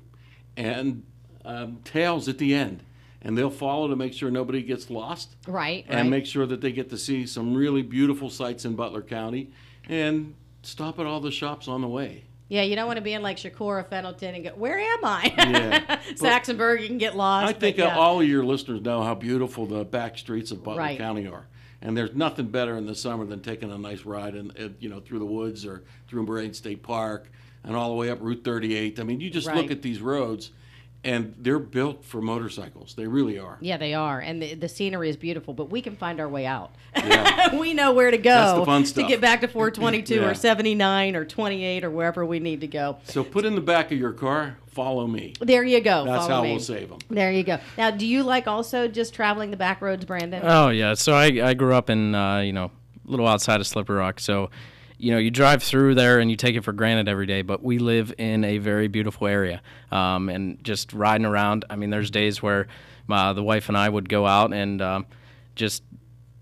and 0.56 1.02
um, 1.44 1.78
tails 1.84 2.28
at 2.28 2.38
the 2.38 2.54
end. 2.54 2.82
And 3.20 3.36
they'll 3.38 3.50
follow 3.50 3.86
to 3.88 3.94
make 3.96 4.14
sure 4.14 4.30
nobody 4.30 4.62
gets 4.62 4.90
lost 4.90 5.36
Right. 5.46 5.84
and 5.88 6.10
make 6.10 6.26
sure 6.26 6.46
that 6.46 6.60
they 6.60 6.72
get 6.72 6.90
to 6.90 6.98
see 6.98 7.24
some 7.26 7.54
really 7.54 7.82
beautiful 7.82 8.30
sights 8.30 8.64
in 8.64 8.74
Butler 8.74 9.02
County 9.02 9.50
and 9.88 10.34
stop 10.62 10.98
at 10.98 11.06
all 11.06 11.20
the 11.20 11.30
shops 11.30 11.68
on 11.68 11.80
the 11.80 11.88
way. 11.88 12.24
yeah, 12.48 12.62
you 12.62 12.76
don't 12.76 12.86
want 12.86 12.98
to 12.98 13.02
be 13.02 13.12
in 13.14 13.22
like 13.22 13.36
Chicora, 13.38 13.88
Fenelton, 13.88 14.34
and 14.34 14.44
go, 14.44 14.50
where 14.50 14.78
am 14.78 15.04
I? 15.04 15.32
Yeah. 15.36 16.00
Saxonburg, 16.14 16.80
you 16.82 16.86
can 16.86 16.98
get 16.98 17.16
lost. 17.16 17.48
I 17.48 17.52
think 17.58 17.76
yeah. 17.78 17.96
all 17.96 18.20
of 18.20 18.28
your 18.28 18.44
listeners 18.44 18.80
know 18.82 19.02
how 19.02 19.14
beautiful 19.14 19.66
the 19.66 19.84
back 19.84 20.18
streets 20.18 20.50
of 20.50 20.62
Butler 20.62 20.78
Right. 20.82 20.98
County 20.98 21.26
are. 21.26 21.46
And 21.80 21.96
there's 21.96 22.14
nothing 22.14 22.46
better 22.46 22.76
in 22.76 22.86
the 22.86 22.94
summer 22.94 23.24
than 23.24 23.40
taking 23.40 23.72
a 23.72 23.78
nice 23.78 24.04
ride 24.04 24.34
in, 24.36 24.76
you 24.78 24.88
know, 24.88 25.00
through 25.00 25.18
the 25.18 25.24
woods 25.26 25.64
or 25.66 25.82
through 26.08 26.24
Moraine 26.24 26.54
State 26.54 26.82
Park 26.82 27.28
and 27.64 27.74
all 27.74 27.88
the 27.88 27.96
way 27.96 28.08
up 28.10 28.18
Route 28.20 28.44
38. 28.44 29.00
I 29.00 29.02
mean, 29.02 29.20
you 29.20 29.30
just 29.30 29.48
Right. 29.48 29.56
look 29.56 29.70
at 29.72 29.82
these 29.82 30.00
roads 30.00 30.50
and 31.04 31.34
they're 31.38 31.58
built 31.58 32.04
for 32.04 32.20
motorcycles. 32.22 32.94
They 32.94 33.06
really 33.06 33.38
are. 33.38 33.58
Yeah, 33.60 33.76
they 33.76 33.94
are, 33.94 34.20
and 34.20 34.40
the, 34.40 34.54
the 34.54 34.68
scenery 34.68 35.08
is 35.08 35.16
beautiful. 35.16 35.52
But 35.54 35.70
we 35.70 35.82
can 35.82 35.96
find 35.96 36.20
our 36.20 36.28
way 36.28 36.46
out. 36.46 36.74
Yeah. 36.96 37.56
we 37.58 37.74
know 37.74 37.92
where 37.92 38.10
to 38.10 38.18
go 38.18 38.30
That's 38.30 38.58
the 38.58 38.64
fun 38.64 38.84
to 38.84 39.02
get 39.08 39.20
back 39.20 39.40
to 39.40 39.48
422 39.48 40.14
Yeah. 40.16 40.28
or 40.28 40.34
79 40.34 41.16
or 41.16 41.24
28 41.24 41.84
or 41.84 41.90
wherever 41.90 42.24
we 42.24 42.38
need 42.38 42.60
to 42.60 42.66
go. 42.66 42.98
So 43.04 43.24
put 43.24 43.44
in 43.44 43.54
the 43.54 43.60
back 43.60 43.90
of 43.90 43.98
your 43.98 44.12
car, 44.12 44.58
follow 44.68 45.06
me. 45.06 45.34
There 45.40 45.64
you 45.64 45.80
go. 45.80 46.04
That's 46.04 46.26
Follow 46.26 46.36
how 46.36 46.42
me. 46.42 46.50
we'll 46.52 46.60
save 46.60 46.88
them. 46.88 46.98
There 47.10 47.32
you 47.32 47.42
go. 47.42 47.58
Now, 47.76 47.90
do 47.90 48.06
you 48.06 48.22
like 48.22 48.46
also 48.46 48.86
just 48.88 49.12
traveling 49.14 49.50
the 49.50 49.56
back 49.56 49.82
roads, 49.82 50.04
Brandon? 50.04 50.42
Oh 50.44 50.68
yeah, 50.68 50.94
so 50.94 51.14
I 51.14 51.26
I 51.42 51.54
grew 51.54 51.74
up 51.74 51.90
in 51.90 52.14
uh, 52.14 52.38
you 52.38 52.52
know 52.52 52.70
a 53.06 53.10
little 53.10 53.26
outside 53.26 53.60
of 53.60 53.66
Slippery 53.66 53.96
Rock, 53.96 54.20
so 54.20 54.50
you 55.02 55.10
know 55.10 55.18
you 55.18 55.32
drive 55.32 55.64
through 55.64 55.96
there 55.96 56.20
and 56.20 56.30
you 56.30 56.36
take 56.36 56.54
it 56.54 56.62
for 56.62 56.72
granted 56.72 57.08
every 57.08 57.26
day. 57.26 57.42
But 57.42 57.60
we 57.62 57.78
live 57.78 58.14
in 58.18 58.44
a 58.44 58.58
very 58.58 58.86
beautiful 58.86 59.26
area, 59.26 59.60
um, 59.90 60.28
and 60.28 60.62
just 60.62 60.92
riding 60.92 61.26
around. 61.26 61.64
I 61.68 61.74
mean, 61.74 61.90
there's 61.90 62.10
days 62.10 62.40
where 62.40 62.68
uh, 63.10 63.32
the 63.32 63.42
wife 63.42 63.68
and 63.68 63.76
I 63.76 63.88
would 63.88 64.08
go 64.08 64.26
out 64.26 64.52
and 64.52 64.80
um, 64.80 65.06
just 65.56 65.82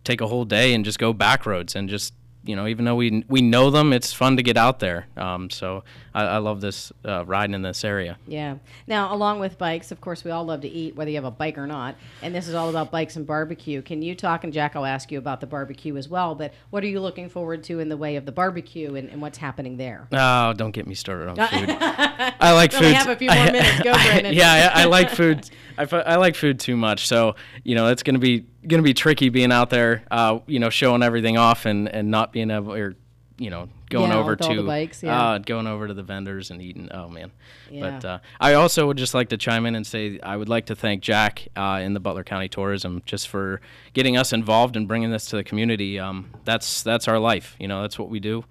take 0.04 0.20
a 0.20 0.26
whole 0.26 0.44
day 0.44 0.74
and 0.74 0.84
just 0.84 0.98
go 0.98 1.14
back 1.14 1.46
roads 1.46 1.74
and 1.74 1.88
just 1.88 2.12
you 2.44 2.56
know 2.56 2.66
even 2.66 2.84
though 2.84 2.94
we 2.94 3.24
we 3.28 3.42
know 3.42 3.70
them, 3.70 3.92
it's 3.92 4.12
fun 4.12 4.36
to 4.36 4.42
get 4.42 4.56
out 4.56 4.78
there. 4.78 5.06
Um, 5.16 5.50
so 5.50 5.84
I, 6.14 6.22
I 6.24 6.36
love 6.38 6.60
this 6.60 6.92
uh, 7.04 7.24
riding 7.24 7.54
in 7.54 7.62
this 7.62 7.84
area. 7.84 8.18
Yeah. 8.26 8.56
Now, 8.86 9.14
along 9.14 9.40
with 9.40 9.58
bikes, 9.58 9.92
of 9.92 10.00
course, 10.00 10.24
we 10.24 10.30
all 10.30 10.44
love 10.44 10.62
to 10.62 10.68
eat, 10.68 10.96
whether 10.96 11.10
you 11.10 11.16
have 11.16 11.24
a 11.24 11.30
bike 11.30 11.58
or 11.58 11.66
not. 11.66 11.94
And 12.22 12.34
this 12.34 12.48
is 12.48 12.54
all 12.54 12.68
about 12.68 12.90
bikes 12.90 13.16
and 13.16 13.26
barbecue. 13.26 13.82
Can 13.82 14.02
you 14.02 14.14
talk, 14.14 14.42
and 14.44 14.52
Jack, 14.52 14.74
I'll 14.74 14.86
ask 14.86 15.12
you 15.12 15.18
about 15.18 15.40
the 15.40 15.46
barbecue 15.46 15.96
as 15.96 16.08
well, 16.08 16.34
but 16.34 16.52
what 16.70 16.82
are 16.82 16.88
you 16.88 17.00
looking 17.00 17.28
forward 17.28 17.62
to 17.64 17.78
in 17.80 17.88
the 17.88 17.96
way 17.96 18.16
of 18.16 18.26
the 18.26 18.32
barbecue 18.32 18.94
and, 18.94 19.08
and 19.10 19.20
what's 19.22 19.38
happening 19.38 19.76
there? 19.76 20.08
Oh, 20.12 20.52
don't 20.54 20.72
get 20.72 20.86
me 20.86 20.94
started 20.94 21.28
on 21.28 21.36
food. 21.36 21.76
I 21.80 22.52
like 22.52 22.72
food. 22.72 22.82
only 22.84 22.94
have 22.94 23.08
a 23.08 23.16
few 23.16 23.28
more 23.30 23.44
minutes. 23.44 23.80
Go, 23.82 23.92
Brandon. 23.92 24.34
yeah, 24.34 24.72
I, 24.74 24.82
I 24.82 24.84
like 24.86 25.10
food. 25.20 25.48
I, 25.78 25.84
I 25.84 26.16
like 26.16 26.34
food 26.34 26.58
too 26.58 26.76
much, 26.76 27.06
so 27.06 27.36
you 27.64 27.74
know 27.74 27.88
it's 27.88 28.02
gonna 28.02 28.18
be 28.18 28.46
gonna 28.66 28.82
be 28.82 28.94
tricky 28.94 29.28
being 29.28 29.52
out 29.52 29.70
there, 29.70 30.02
uh, 30.10 30.40
you 30.46 30.58
know, 30.58 30.70
showing 30.70 31.02
everything 31.02 31.36
off 31.38 31.66
and, 31.66 31.88
and 31.88 32.10
not 32.10 32.32
being 32.32 32.50
able 32.50 32.72
or 32.72 32.94
you 33.38 33.48
know 33.48 33.68
going 33.88 34.10
Yeah, 34.10 34.18
over 34.18 34.36
to 34.36 34.54
the 34.54 34.62
bikes, 34.62 35.02
yeah. 35.02 35.18
uh, 35.30 35.38
going 35.38 35.66
over 35.66 35.88
to 35.88 35.94
the 35.94 36.02
vendors 36.02 36.50
and 36.50 36.60
eating. 36.60 36.88
Oh 36.92 37.08
man. 37.08 37.32
Yeah. 37.70 37.80
But 37.98 38.04
uh, 38.04 38.18
I 38.40 38.54
also 38.54 38.86
would 38.86 38.98
just 38.98 39.14
like 39.14 39.30
to 39.30 39.36
chime 39.36 39.64
in 39.66 39.74
and 39.74 39.86
say 39.86 40.20
I 40.22 40.36
would 40.36 40.48
like 40.48 40.66
to 40.66 40.76
thank 40.76 41.02
Jack 41.02 41.48
uh, 41.56 41.80
in 41.82 41.94
the 41.94 42.00
Butler 42.00 42.22
County 42.24 42.48
Tourism 42.48 43.02
just 43.06 43.28
for 43.28 43.60
getting 43.94 44.16
us 44.16 44.32
involved 44.32 44.76
and 44.76 44.86
bringing 44.86 45.10
this 45.10 45.26
to 45.26 45.36
the 45.36 45.44
community. 45.44 45.98
Um, 45.98 46.30
that's 46.44 46.82
that's 46.82 47.08
our 47.08 47.18
life. 47.18 47.56
You 47.58 47.66
know, 47.68 47.82
that's 47.82 47.98
what 47.98 48.10
we 48.10 48.20
do. 48.20 48.44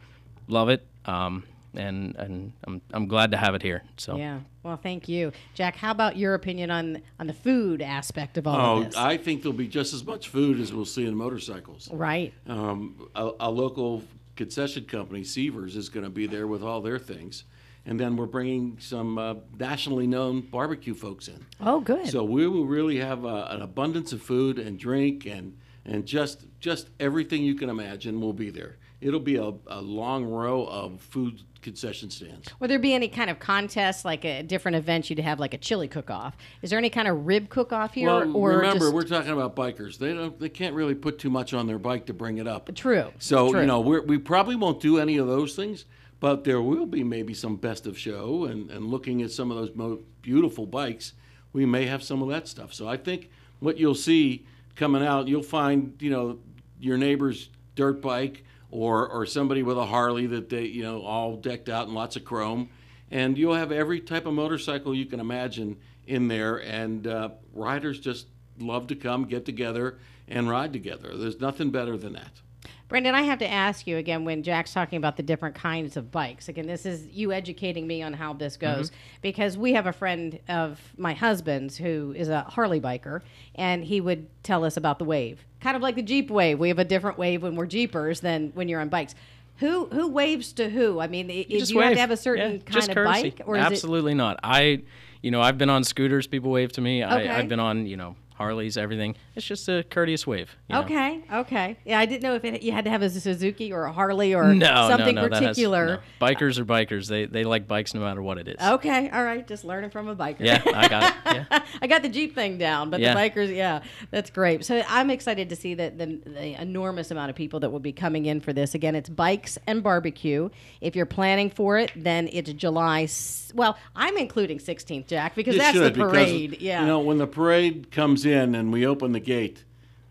Love 0.48 0.69
it. 0.69 0.86
Um, 1.06 1.43
and 1.73 2.15
and 2.17 2.53
I'm, 2.65 2.82
I'm 2.91 3.08
glad 3.08 3.32
to 3.32 3.38
have 3.38 3.55
it 3.55 3.62
here. 3.62 3.84
So 3.97 4.15
Yeah. 4.17 4.39
Well, 4.63 4.77
thank 4.77 5.08
you, 5.08 5.32
Jack. 5.53 5.75
How 5.75 5.91
about 5.91 6.17
your 6.17 6.34
opinion 6.34 6.71
on 6.71 7.01
on 7.19 7.27
the 7.27 7.34
food 7.34 7.82
aspect 7.82 8.38
of 8.38 8.47
all 8.47 8.55
Oh, 8.60 8.77
of 8.79 8.86
this? 8.86 8.97
I 8.97 9.17
think 9.17 9.41
there'll 9.43 9.58
be 9.58 9.67
just 9.67 9.93
as 9.93 10.05
much 10.05 10.27
food 10.29 10.60
as 10.60 10.73
we'll 10.73 10.86
see 10.86 11.05
in 11.05 11.15
motorcycles. 11.15 11.89
right. 11.91 12.34
Um, 12.47 13.08
a, 13.15 13.32
a 13.41 13.51
local 13.51 14.03
concession 14.36 14.86
company, 14.86 15.23
Severs, 15.23 15.75
is 15.75 15.89
going 15.89 16.05
to 16.05 16.10
be 16.10 16.25
there 16.27 16.47
with 16.47 16.63
all 16.63 16.82
their 16.82 16.99
things. 16.99 17.43
And 17.86 17.99
then 17.99 18.15
we're 18.17 18.25
bringing 18.27 18.77
some 18.79 19.17
uh, 19.17 19.36
nationally 19.58 20.05
known 20.05 20.41
barbecue 20.41 20.93
folks 20.93 21.27
in. 21.27 21.45
Oh, 21.60 21.79
good. 21.79 22.08
So 22.10 22.23
we 22.23 22.47
will 22.47 22.65
really 22.65 22.97
have 22.99 23.25
uh, 23.25 23.47
an 23.49 23.62
abundance 23.62 24.13
of 24.13 24.21
food 24.21 24.60
and 24.60 24.77
drink 24.77 25.25
and, 25.25 25.58
and 25.86 26.05
just, 26.05 26.45
just 26.60 26.89
everything 26.99 27.41
you 27.43 27.55
can 27.55 27.69
imagine 27.69 28.21
will 28.21 28.34
be 28.34 28.49
there. 28.49 28.77
It'll 29.01 29.19
be 29.19 29.38
a, 29.38 29.53
a 29.67 29.81
long 29.81 30.25
row 30.25 30.65
of 30.65 30.99
food 30.99 31.41
concession 31.62 32.09
stands. 32.09 32.47
Will 32.59 32.67
there 32.67 32.79
be 32.79 32.93
any 32.93 33.07
kind 33.07 33.29
of 33.29 33.39
contest, 33.39 34.03
like 34.03 34.25
a 34.25 34.43
different 34.43 34.75
event 34.77 35.09
you'd 35.09 35.19
have, 35.19 35.39
like 35.39 35.53
a 35.53 35.57
chili 35.57 35.88
cook-off? 35.88 36.35
Is 36.62 36.69
there 36.69 36.79
any 36.79 36.89
kind 36.89 37.07
of 37.07 37.25
rib 37.25 37.49
cook-off 37.49 37.93
here, 37.93 38.07
Well, 38.07 38.35
or 38.35 38.57
remember, 38.57 38.85
just 38.85 38.93
we're 38.93 39.03
talking 39.03 39.31
about 39.31 39.55
bikers. 39.55 39.97
They 39.97 40.13
don't, 40.13 40.38
they 40.39 40.49
can't 40.49 40.75
really 40.75 40.95
put 40.95 41.17
too 41.19 41.29
much 41.29 41.53
on 41.53 41.67
their 41.67 41.79
bike 41.79 42.05
to 42.07 42.13
bring 42.13 42.38
it 42.38 42.47
up. 42.47 42.73
true? 42.75 43.12
So 43.19 43.51
true. 43.51 43.62
you 43.62 43.67
know, 43.67 43.79
we 43.79 44.17
probably 44.17 44.55
won't 44.55 44.81
do 44.81 44.99
any 44.99 45.17
of 45.17 45.27
those 45.27 45.55
things, 45.55 45.85
but 46.19 46.43
there 46.43 46.62
will 46.62 46.85
be 46.85 47.03
maybe 47.03 47.33
some 47.33 47.55
best 47.55 47.88
of 47.88 47.97
show 47.97 48.45
and, 48.45 48.69
and 48.69 48.85
looking 48.85 49.21
at 49.21 49.31
some 49.31 49.51
of 49.51 49.57
those 49.57 49.75
mo- 49.75 49.99
beautiful 50.21 50.65
bikes. 50.65 51.13
We 51.53 51.65
may 51.65 51.85
have 51.85 52.03
some 52.03 52.21
of 52.21 52.29
that 52.29 52.47
stuff. 52.47 52.73
So 52.73 52.88
I 52.88 52.97
think 52.97 53.29
what 53.59 53.77
you'll 53.77 53.95
see 53.95 54.45
coming 54.75 55.05
out, 55.05 55.27
you'll 55.27 55.41
find 55.41 55.95
you 55.99 56.09
know 56.09 56.39
your 56.79 56.97
neighbor's 56.97 57.49
dirt 57.75 58.01
bike 58.01 58.43
or 58.71 59.08
or 59.08 59.25
somebody 59.25 59.63
with 59.63 59.77
a 59.77 59.86
Harley 59.86 60.27
that 60.27 60.49
they 60.49 60.65
you 60.65 60.84
know 60.84 61.01
all 61.01 61.36
decked 61.36 61.69
out 61.69 61.88
in 61.88 61.93
lots 61.93 62.15
of 62.15 62.25
chrome, 62.25 62.69
and 63.12 63.38
you'll 63.38 63.55
have 63.55 63.71
every 63.71 63.99
type 63.99 64.25
of 64.25 64.34
motorcycle 64.34 64.93
you 64.93 65.05
can 65.05 65.19
imagine 65.19 65.77
in 66.05 66.27
there. 66.27 66.58
And 66.58 67.08
uh, 67.08 67.29
riders 67.53 67.99
just 67.99 68.27
love 68.60 68.88
to 68.88 68.95
come 68.95 69.25
get 69.25 69.45
together 69.45 69.97
and 70.27 70.49
ride 70.49 70.73
together. 70.73 71.15
There's 71.15 71.39
nothing 71.39 71.71
better 71.71 71.97
than 71.97 72.13
that. 72.13 72.41
Brandon, 72.88 73.13
I 73.13 73.21
have 73.21 73.39
to 73.39 73.49
ask 73.49 73.86
you 73.86 73.97
again 73.97 74.25
when 74.25 74.41
Jack's 74.41 74.73
talking 74.73 74.97
about 74.97 75.15
the 75.15 75.23
different 75.23 75.55
kinds 75.55 75.95
of 75.95 76.12
bikes. 76.12 76.49
Again, 76.49 76.65
this 76.65 76.86
is 76.86 77.05
you 77.08 77.32
educating 77.32 77.86
me 77.86 78.01
on 78.01 78.13
how 78.13 78.34
this 78.34 78.58
goes 78.58 78.89
mm-hmm. 78.89 78.99
because 79.21 79.58
we 79.58 79.73
have 79.73 79.86
a 79.86 79.93
friend 79.93 80.39
of 80.49 80.79
my 80.97 81.13
husband's 81.13 81.77
who 81.77 82.13
is 82.17 82.29
a 82.29 82.41
Harley 82.41 82.82
biker, 82.82 83.21
and 83.55 83.84
he 83.84 84.01
would 84.01 84.27
tell 84.43 84.65
us 84.65 84.75
about 84.75 84.97
the 84.97 85.05
wave, 85.05 85.45
kind 85.62 85.75
of 85.75 85.84
like 85.84 85.95
the 85.95 86.01
Jeep 86.01 86.32
wave. 86.32 86.60
We 86.60 86.69
have 86.69 86.79
a 86.79 86.86
different 86.86 87.17
wave 87.17 87.43
when 87.43 87.55
we're 87.55 87.67
Jeepers 87.67 88.21
than 88.21 88.51
when 88.55 88.67
you're 88.67 88.82
on 88.82 88.89
bikes. 88.89 89.13
Who 89.58 89.88
who 89.88 90.08
waves 90.08 90.53
to 90.53 90.69
who? 90.69 90.99
I 90.99 91.08
mean, 91.08 91.27
do 91.27 91.34
you 91.34 91.79
have 91.79 91.93
to 91.93 91.99
have 91.99 92.12
a 92.12 92.17
certain 92.17 92.53
Yeah, 92.53 92.58
kind 92.60 92.89
of 92.89 92.95
courtesy. 92.95 93.29
bike, 93.32 93.41
or 93.45 93.58
is 93.58 93.63
it 93.63 93.65
Absolutely 93.65 94.13
not. 94.13 94.39
I, 94.41 94.84
you 95.21 95.32
know, 95.32 95.41
I've 95.41 95.58
been 95.58 95.69
on 95.69 95.84
scooters. 95.84 96.27
People 96.27 96.51
wave 96.51 96.71
to 96.73 96.82
me. 96.82 97.03
Okay. 97.03 97.27
I, 97.27 97.38
I've 97.39 97.49
been 97.49 97.60
on, 97.60 97.86
you 97.86 97.97
know, 97.97 98.15
Harleys, 98.39 98.78
everything. 98.78 99.15
It's 99.36 99.45
just 99.45 99.67
a 99.67 99.84
courteous 99.84 100.25
wave. 100.25 100.56
you 100.69 100.75
know. 100.75 100.82
Okay, 100.84 101.21
okay. 101.34 101.78
Yeah, 101.84 101.99
I 101.99 102.06
didn't 102.06 102.23
know 102.23 102.36
if 102.36 102.45
it, 102.45 102.62
you 102.63 102.71
had 102.71 102.86
to 102.86 102.89
have 102.89 103.02
a 103.02 103.10
Suzuki 103.10 103.73
or 103.73 103.84
a 103.84 103.91
Harley 103.91 104.34
or 104.34 104.54
No, 104.56 104.88
something 104.89 105.13
no, 105.15 105.23
no, 105.23 105.28
that 105.30 105.43
has- 105.43 105.49
particular. 105.58 106.02
no. 106.21 106.25
Bikers 106.25 106.58
are 106.58 106.63
bikers. 106.63 107.08
They 107.10 107.25
they 107.25 107.43
like 107.43 107.67
bikes 107.67 107.93
no 107.93 107.99
matter 107.99 108.21
what 108.21 108.38
it 108.38 108.47
is. 108.47 108.56
Okay, 108.62 109.10
all 109.10 109.23
right. 109.25 109.45
Just 109.45 109.65
learning 109.65 109.89
from 109.89 110.08
a 110.08 110.15
biker. 110.15 110.38
Yeah, 110.39 110.62
I 110.73 110.88
got 110.88 111.04
it. 111.04 111.15
Yeah. 111.52 111.60
I 111.82 111.88
got 111.88 112.02
the 112.02 112.10
Jeep 112.10 112.34
thing 112.34 112.58
down, 112.58 112.89
but 112.89 113.02
Yeah. 113.02 113.13
the 113.13 113.19
bikers, 113.19 113.54
yeah, 113.54 113.82
that's 114.10 114.30
great. 114.30 114.63
So 114.65 114.82
I'm 114.88 115.10
excited 115.10 115.49
to 115.49 115.56
see 115.58 115.73
that 115.75 115.97
the, 115.97 116.06
the 116.25 116.60
enormous 116.62 117.12
amount 117.12 117.30
of 117.30 117.36
people 117.36 117.60
that 117.60 117.69
will 117.71 117.80
be 117.80 117.91
coming 117.91 118.25
in 118.25 118.39
for 118.39 118.54
this. 118.54 118.73
Again, 118.73 118.95
it's 118.95 119.10
bikes 119.10 119.58
and 119.67 119.84
barbecue. 119.84 120.49
If 120.82 120.95
you're 120.95 121.06
planning 121.06 121.49
for 121.49 121.78
it, 121.78 121.91
then 121.95 122.30
it's 122.32 122.52
July. 122.54 123.04
s- 123.04 123.52
Well, 123.54 123.78
I'm 123.95 124.17
including 124.17 124.60
16th, 124.60 125.08
Jack, 125.08 125.36
because 125.36 125.56
You 125.56 125.62
that's 125.62 125.73
should, 125.78 125.93
the 125.93 125.97
because, 126.06 126.12
parade. 126.12 126.58
yeah. 126.62 126.82
You 126.82 126.88
know, 126.88 126.99
when 126.99 127.17
the 127.17 127.28
parade 127.28 127.91
comes 127.91 128.25
in 128.25 128.29
and 128.34 128.72
we 128.72 128.86
open 128.86 129.12
the 129.12 129.20
gate, 129.20 129.63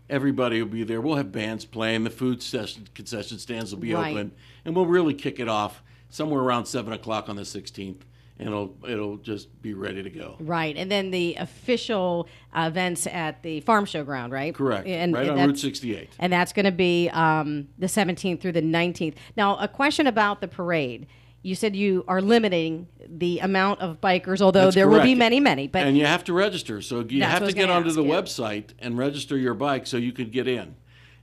everybody 0.09 0.61
will 0.61 0.69
be 0.69 0.83
there. 0.83 1.01
We'll 1.01 1.15
have 1.17 1.31
bands 1.31 1.65
playing. 1.65 2.03
The 2.03 2.09
food 2.09 2.41
session, 2.41 2.87
concession 2.95 3.39
stands 3.39 3.73
will 3.73 3.81
be 3.81 3.93
Right. 3.93 4.13
open, 4.13 4.31
and 4.65 4.75
we'll 4.75 4.85
really 4.85 5.13
kick 5.13 5.39
it 5.39 5.47
off 5.47 5.83
somewhere 6.09 6.41
around 6.41 6.65
seven 6.65 6.93
o'clock 6.93 7.29
on 7.29 7.35
the 7.35 7.45
16th, 7.45 8.01
and 8.39 8.47
it'll 8.47 8.75
it'll 8.87 9.17
just 9.17 9.61
be 9.61 9.73
ready 9.73 10.01
to 10.01 10.09
go. 10.09 10.35
Right, 10.39 10.75
and 10.75 10.89
then 10.89 11.11
the 11.11 11.35
official 11.35 12.27
events 12.55 13.05
at 13.07 13.43
the 13.43 13.61
farm 13.61 13.85
show 13.85 14.03
ground, 14.03 14.33
right? 14.33 14.55
Correct. 14.55 14.87
And, 14.87 15.13
right 15.13 15.29
and 15.29 15.39
on 15.39 15.49
Route 15.49 15.59
68. 15.59 16.09
And 16.19 16.33
that's 16.33 16.53
going 16.53 16.65
to 16.65 16.71
be 16.71 17.09
um, 17.09 17.67
the 17.77 17.87
17th 17.87 18.41
through 18.41 18.53
the 18.53 18.61
19th. 18.61 19.15
Now, 19.37 19.57
a 19.57 19.67
question 19.67 20.07
about 20.07 20.41
the 20.41 20.47
parade. 20.47 21.05
You 21.41 21.55
said 21.55 21.75
you 21.75 22.03
are 22.07 22.21
limiting 22.21 22.87
the 23.07 23.39
amount 23.39 23.79
of 23.79 24.01
bikers, 24.01 24.41
although 24.41 24.65
That's 24.65 24.75
there 24.75 24.89
will 24.89 25.01
be 25.01 25.15
many, 25.15 25.39
many. 25.39 25.67
But 25.67 25.87
and 25.87 25.97
you 25.97 26.05
have 26.05 26.25
to 26.25 26.33
register. 26.33 26.81
So 26.81 26.99
you 26.99 27.21
That's 27.21 27.39
have 27.39 27.47
to 27.47 27.53
get 27.53 27.69
onto 27.69 27.87
ask 27.87 27.95
the 27.95 28.03
website 28.03 28.71
and 28.79 28.97
register 28.97 29.37
your 29.37 29.53
bike 29.53 29.87
so 29.87 29.95
you 29.95 30.11
could 30.11 30.31
get 30.31 30.47
in. 30.47 30.75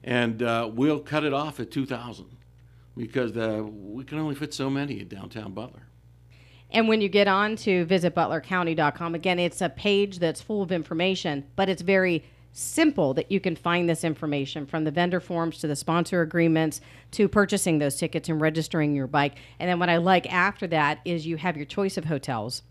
And 0.03 0.43
uh, 0.43 0.71
we'll 0.73 1.01
cut 1.01 1.25
it 1.25 1.35
off 1.35 1.61
at 1.61 1.71
2,000 1.71 2.27
because 2.97 3.37
uh, 3.37 3.63
we 3.65 4.05
can 4.05 4.19
only 4.19 4.35
fit 4.35 4.55
so 4.55 4.71
many 4.71 5.01
at 5.01 5.09
downtown 5.09 5.53
Butler. 5.53 5.83
And 6.71 6.89
when 6.89 7.01
you 7.01 7.09
get 7.09 7.29
on 7.29 7.57
to 7.57 7.87
visitbutlercounty.com, 7.87 9.15
again, 9.15 9.39
it's 9.39 9.61
a 9.61 9.69
page 9.69 10.19
that's 10.19 10.41
full 10.41 10.63
of 10.63 10.73
information, 10.73 11.45
but 11.55 11.69
it's 11.69 11.83
very 11.83 12.25
simple 12.57 13.13
that 13.15 13.31
you 13.31 13.39
can 13.39 13.55
find 13.55 13.89
this 13.89 14.03
information 14.03 14.67
from 14.67 14.85
the 14.85 14.91
vendor 14.91 15.21
forms 15.21 15.59
to 15.59 15.67
the 15.67 15.77
sponsor 15.77 16.23
agreements 16.23 16.81
to 17.11 17.29
purchasing 17.29 17.79
those 17.79 17.97
tickets 17.97 18.29
and 18.29 18.41
registering 18.41 18.95
your 18.95 19.07
bike. 19.07 19.35
And 19.59 19.69
then 19.69 19.79
what 19.79 19.91
I 19.91 19.99
like 19.99 20.33
after 20.33 20.67
that 20.69 21.01
is 21.05 21.27
you 21.27 21.37
have 21.37 21.57
your 21.57 21.67
choice 21.67 21.97
of 21.97 22.07
hotels. 22.07 22.63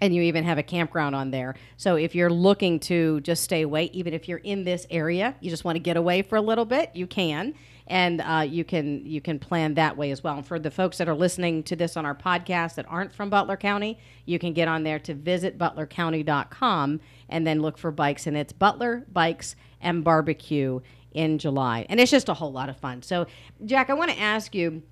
And 0.00 0.12
you 0.12 0.22
even 0.22 0.42
have 0.42 0.58
a 0.58 0.64
campground 0.64 1.14
on 1.14 1.30
there. 1.30 1.54
So 1.76 1.94
if 1.94 2.14
you're 2.14 2.30
looking 2.30 2.80
to 2.80 3.20
just 3.20 3.44
stay 3.44 3.62
away, 3.62 3.84
even 3.92 4.14
if 4.14 4.28
you're 4.28 4.38
in 4.38 4.64
this 4.64 4.84
area, 4.90 5.36
you 5.40 5.48
just 5.48 5.64
want 5.64 5.76
to 5.76 5.80
get 5.80 5.96
away 5.96 6.22
for 6.22 6.34
a 6.34 6.40
little 6.40 6.64
bit, 6.64 6.90
you 6.94 7.06
can, 7.06 7.54
and 7.86 8.20
uh, 8.20 8.44
you 8.48 8.64
can 8.64 9.04
you 9.04 9.20
can 9.20 9.38
plan 9.38 9.74
that 9.74 9.96
way 9.96 10.10
as 10.10 10.22
well. 10.22 10.36
And 10.36 10.46
for 10.46 10.58
the 10.58 10.70
folks 10.70 10.98
that 10.98 11.08
are 11.08 11.14
listening 11.14 11.62
to 11.64 11.76
this 11.76 11.96
on 11.96 12.06
our 12.06 12.14
podcast 12.14 12.76
that 12.76 12.86
aren't 12.88 13.12
from 13.14 13.30
Butler 13.30 13.56
County, 13.56 13.98
you 14.24 14.38
can 14.38 14.52
get 14.52 14.68
on 14.68 14.82
there 14.84 14.98
to 15.00 15.14
visit 15.14 15.58
butlercounty.com 15.58 17.00
and 17.28 17.46
then 17.46 17.60
look 17.62 17.78
for 17.78 17.90
bikes, 17.90 18.26
and 18.26 18.36
it's 18.36 18.52
Butler 18.52 19.04
Bikes 19.12 19.56
and 19.80 20.04
Barbecue 20.04 20.80
in 21.12 21.38
July, 21.38 21.86
and 21.88 22.00
it's 22.00 22.10
just 22.10 22.28
a 22.28 22.34
whole 22.34 22.52
lot 22.52 22.68
of 22.68 22.76
fun. 22.76 23.02
So, 23.02 23.26
Jack, 23.64 23.90
I 23.90 23.94
want 23.94 24.10
to 24.10 24.18
ask 24.18 24.54
you. 24.54 24.82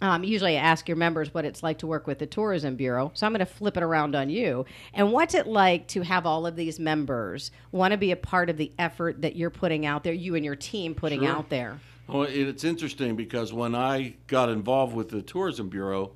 Um, 0.00 0.24
usually, 0.24 0.58
I 0.58 0.60
ask 0.60 0.88
your 0.88 0.96
members 0.96 1.32
what 1.32 1.44
it's 1.44 1.62
like 1.62 1.78
to 1.78 1.86
work 1.86 2.08
with 2.08 2.18
the 2.18 2.26
Tourism 2.26 2.74
Bureau. 2.74 3.12
So 3.14 3.26
I'm 3.26 3.32
going 3.32 3.38
to 3.38 3.46
flip 3.46 3.76
it 3.76 3.82
around 3.82 4.16
on 4.16 4.28
you. 4.28 4.66
And 4.92 5.12
what's 5.12 5.34
it 5.34 5.46
like 5.46 5.86
to 5.88 6.02
have 6.02 6.26
all 6.26 6.46
of 6.46 6.56
these 6.56 6.80
members 6.80 7.52
want 7.70 7.92
to 7.92 7.96
be 7.96 8.10
a 8.10 8.16
part 8.16 8.50
of 8.50 8.56
the 8.56 8.72
effort 8.76 9.22
that 9.22 9.36
you're 9.36 9.50
putting 9.50 9.86
out 9.86 10.02
there, 10.02 10.12
you 10.12 10.34
and 10.34 10.44
your 10.44 10.56
team 10.56 10.96
putting 10.96 11.20
Sure. 11.20 11.30
out 11.30 11.48
there? 11.48 11.78
Well, 12.06 12.24
it's 12.24 12.64
interesting 12.64 13.16
because 13.16 13.52
when 13.52 13.74
I 13.74 14.16
got 14.26 14.48
involved 14.48 14.94
with 14.94 15.08
the 15.08 15.22
Tourism 15.22 15.68
Bureau, 15.68 16.12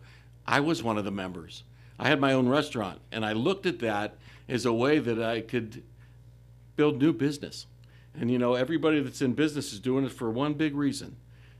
I 0.46 0.60
was 0.60 0.82
one 0.82 0.98
of 0.98 1.04
the 1.04 1.10
members. 1.10 1.64
I 1.98 2.08
had 2.08 2.20
my 2.20 2.32
own 2.32 2.48
restaurant, 2.48 3.00
and 3.10 3.24
I 3.24 3.32
looked 3.32 3.66
at 3.66 3.80
that 3.80 4.16
as 4.48 4.66
a 4.66 4.72
way 4.72 4.98
that 4.98 5.22
I 5.22 5.40
could 5.40 5.82
build 6.76 7.00
new 7.00 7.12
business. 7.12 7.66
And 8.14 8.30
you 8.30 8.38
know, 8.38 8.54
everybody 8.54 9.00
that's 9.00 9.22
in 9.22 9.32
business 9.32 9.72
is 9.72 9.80
doing 9.80 10.04
it 10.04 10.12
for 10.12 10.30
one 10.30 10.54
big 10.54 10.74
reason 10.74 11.16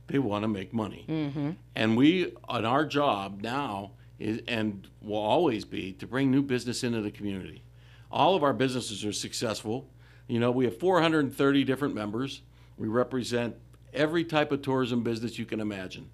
they 0.07 0.19
want 0.19 0.43
to 0.43 0.47
make 0.47 0.73
money. 0.73 1.05
Mm-hmm. 1.07 1.51
And 1.75 1.95
we, 1.95 2.33
on 2.47 2.65
our 2.65 2.85
job 2.85 3.41
now, 3.41 3.91
is, 4.17 4.41
and 4.47 4.87
will 5.01 5.17
always 5.17 5.65
be, 5.65 5.93
to 5.93 6.07
bring 6.07 6.31
new 6.31 6.41
business 6.41 6.83
into 6.83 7.01
the 7.01 7.11
community. 7.11 7.63
All 8.11 8.35
of 8.35 8.43
our 8.43 8.53
businesses 8.53 9.05
are 9.05 9.13
successful. 9.13 9.87
You 10.27 10.39
know, 10.39 10.51
we 10.51 10.65
have 10.65 10.77
430 10.77 11.63
different 11.63 11.93
members. 11.93 12.41
We 12.77 12.87
represent 12.87 13.55
every 13.93 14.23
type 14.23 14.51
of 14.51 14.61
tourism 14.61 15.03
business 15.03 15.37
you 15.37 15.45
can 15.45 15.59
imagine. 15.59 16.09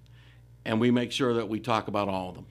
And 0.64 0.80
we 0.80 0.90
make 0.90 1.12
sure 1.12 1.34
that 1.34 1.48
we 1.48 1.60
talk 1.60 1.88
about 1.88 2.08
all 2.08 2.30
of 2.30 2.34
them. 2.34 2.46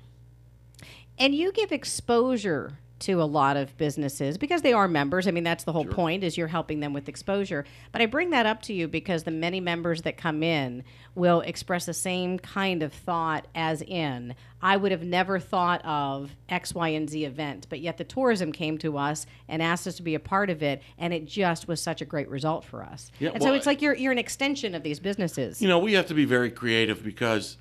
And 1.18 1.34
you 1.36 1.52
give 1.52 1.72
exposure 1.72 2.80
to 2.98 3.22
a 3.22 3.24
lot 3.24 3.58
of 3.58 3.76
businesses 3.78 4.38
because 4.38 4.62
they 4.62 4.72
are 4.74 4.88
members. 4.88 5.28
I 5.28 5.32
mean, 5.32 5.44
that's 5.44 5.66
the 5.66 5.74
whole 5.74 5.86
point 5.86 6.24
is 6.24 6.38
you're 6.38 6.48
helping 6.48 6.80
them 6.80 6.94
with 6.94 7.10
exposure. 7.10 7.66
But 7.92 8.02
I 8.02 8.06
bring 8.06 8.30
that 8.30 8.46
up 8.46 8.62
to 8.64 8.74
you 8.74 8.88
because 8.88 9.24
the 9.24 9.32
many 9.32 9.60
members 9.60 10.04
that 10.04 10.18
come 10.18 10.42
in 10.44 10.84
will 11.14 11.42
express 11.42 11.86
the 11.86 11.94
same 11.94 12.40
kind 12.40 12.82
of 12.82 12.94
thought 12.94 13.48
as 13.54 13.82
in, 13.82 14.36
I 14.62 14.78
would 14.78 14.92
have 14.92 15.04
never 15.04 15.40
thought 15.40 15.84
of 15.86 16.36
X, 16.48 16.74
Y, 16.74 16.90
and 16.90 17.10
Z 17.10 17.26
event, 17.26 17.68
but 17.70 17.82
yet 17.82 17.98
the 17.98 18.04
tourism 18.04 18.52
came 18.52 18.78
to 18.80 18.98
us 18.98 19.26
and 19.48 19.62
asked 19.62 19.88
us 19.88 19.96
to 19.98 20.04
be 20.04 20.16
a 20.16 20.20
part 20.20 20.50
of 20.50 20.64
it, 20.64 20.82
and 20.98 21.14
it 21.14 21.26
just 21.26 21.68
was 21.68 21.82
such 21.82 22.02
a 22.02 22.06
great 22.06 22.30
result 22.30 22.64
for 22.64 22.82
us. 22.82 23.12
Yeah, 23.20 23.32
and 23.34 23.44
so 23.44 23.54
it's 23.54 23.66
like 23.66 23.82
you're 23.82 23.96
you're 23.96 24.12
an 24.12 24.18
extension 24.18 24.74
of 24.74 24.84
these 24.84 25.00
businesses. 25.00 25.62
You 25.62 25.68
know, 25.68 25.80
we 25.80 25.94
have 25.94 26.08
to 26.08 26.14
be 26.14 26.26
very 26.26 26.50
creative 26.50 27.04
because 27.04 27.58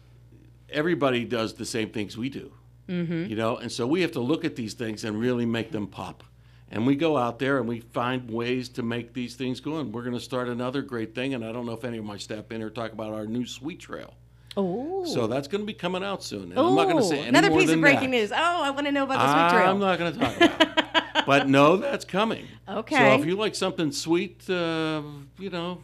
everybody 0.70 1.24
does 1.24 1.54
the 1.54 1.66
same 1.66 1.90
things 1.90 2.16
we 2.16 2.28
do. 2.28 2.52
Mm-hmm. 2.88 3.26
You 3.26 3.36
know, 3.36 3.56
and 3.56 3.70
so 3.70 3.86
we 3.86 4.02
have 4.02 4.12
to 4.12 4.20
look 4.20 4.44
at 4.44 4.56
these 4.56 4.74
things 4.74 5.04
and 5.04 5.18
really 5.18 5.46
make 5.46 5.72
them 5.72 5.86
pop. 5.86 6.22
And 6.70 6.86
we 6.86 6.96
go 6.96 7.16
out 7.16 7.38
there 7.38 7.58
and 7.58 7.68
we 7.68 7.80
find 7.80 8.28
ways 8.30 8.68
to 8.70 8.82
make 8.82 9.12
these 9.12 9.36
things 9.36 9.60
go. 9.60 9.78
And 9.78 9.92
we're 9.92 10.02
going 10.02 10.14
to 10.14 10.20
start 10.20 10.48
another 10.48 10.82
great 10.82 11.14
thing. 11.14 11.34
And 11.34 11.44
I 11.44 11.52
don't 11.52 11.66
know 11.66 11.72
if 11.72 11.84
any 11.84 11.98
of 11.98 12.04
my 12.04 12.16
staff 12.16 12.50
in 12.50 12.60
here 12.60 12.70
talk 12.70 12.92
about 12.92 13.12
our 13.12 13.26
new 13.26 13.46
sweet 13.46 13.80
trail. 13.80 14.14
Oh, 14.56 15.04
So 15.04 15.26
that's 15.26 15.48
going 15.48 15.62
to 15.62 15.66
be 15.66 15.74
coming 15.74 16.04
out 16.04 16.22
soon. 16.22 16.50
And 16.50 16.58
I'm 16.58 16.74
not 16.74 16.84
going 16.84 16.98
to 16.98 17.04
say 17.04 17.26
another 17.26 17.50
piece 17.50 17.70
of 17.70 17.80
breaking 17.80 18.10
that. 18.10 18.16
news. 18.16 18.32
Oh, 18.32 18.62
I 18.62 18.70
want 18.70 18.86
to 18.86 18.92
know 18.92 19.04
about 19.04 19.18
the 19.18 19.50
sweet 19.50 19.58
trail. 19.58 19.70
I'm 19.70 19.80
not 19.80 19.98
going 19.98 20.12
to 20.12 20.18
talk 20.18 20.36
about 20.36 20.60
it. 20.60 20.68
But 21.26 21.48
no, 21.48 21.76
that's 21.78 22.04
coming. 22.04 22.46
Okay. 22.68 22.96
So 22.96 23.18
if 23.18 23.24
you 23.24 23.36
like 23.36 23.54
something 23.54 23.92
sweet, 23.92 24.48
uh, 24.50 25.00
you 25.38 25.48
know, 25.48 25.80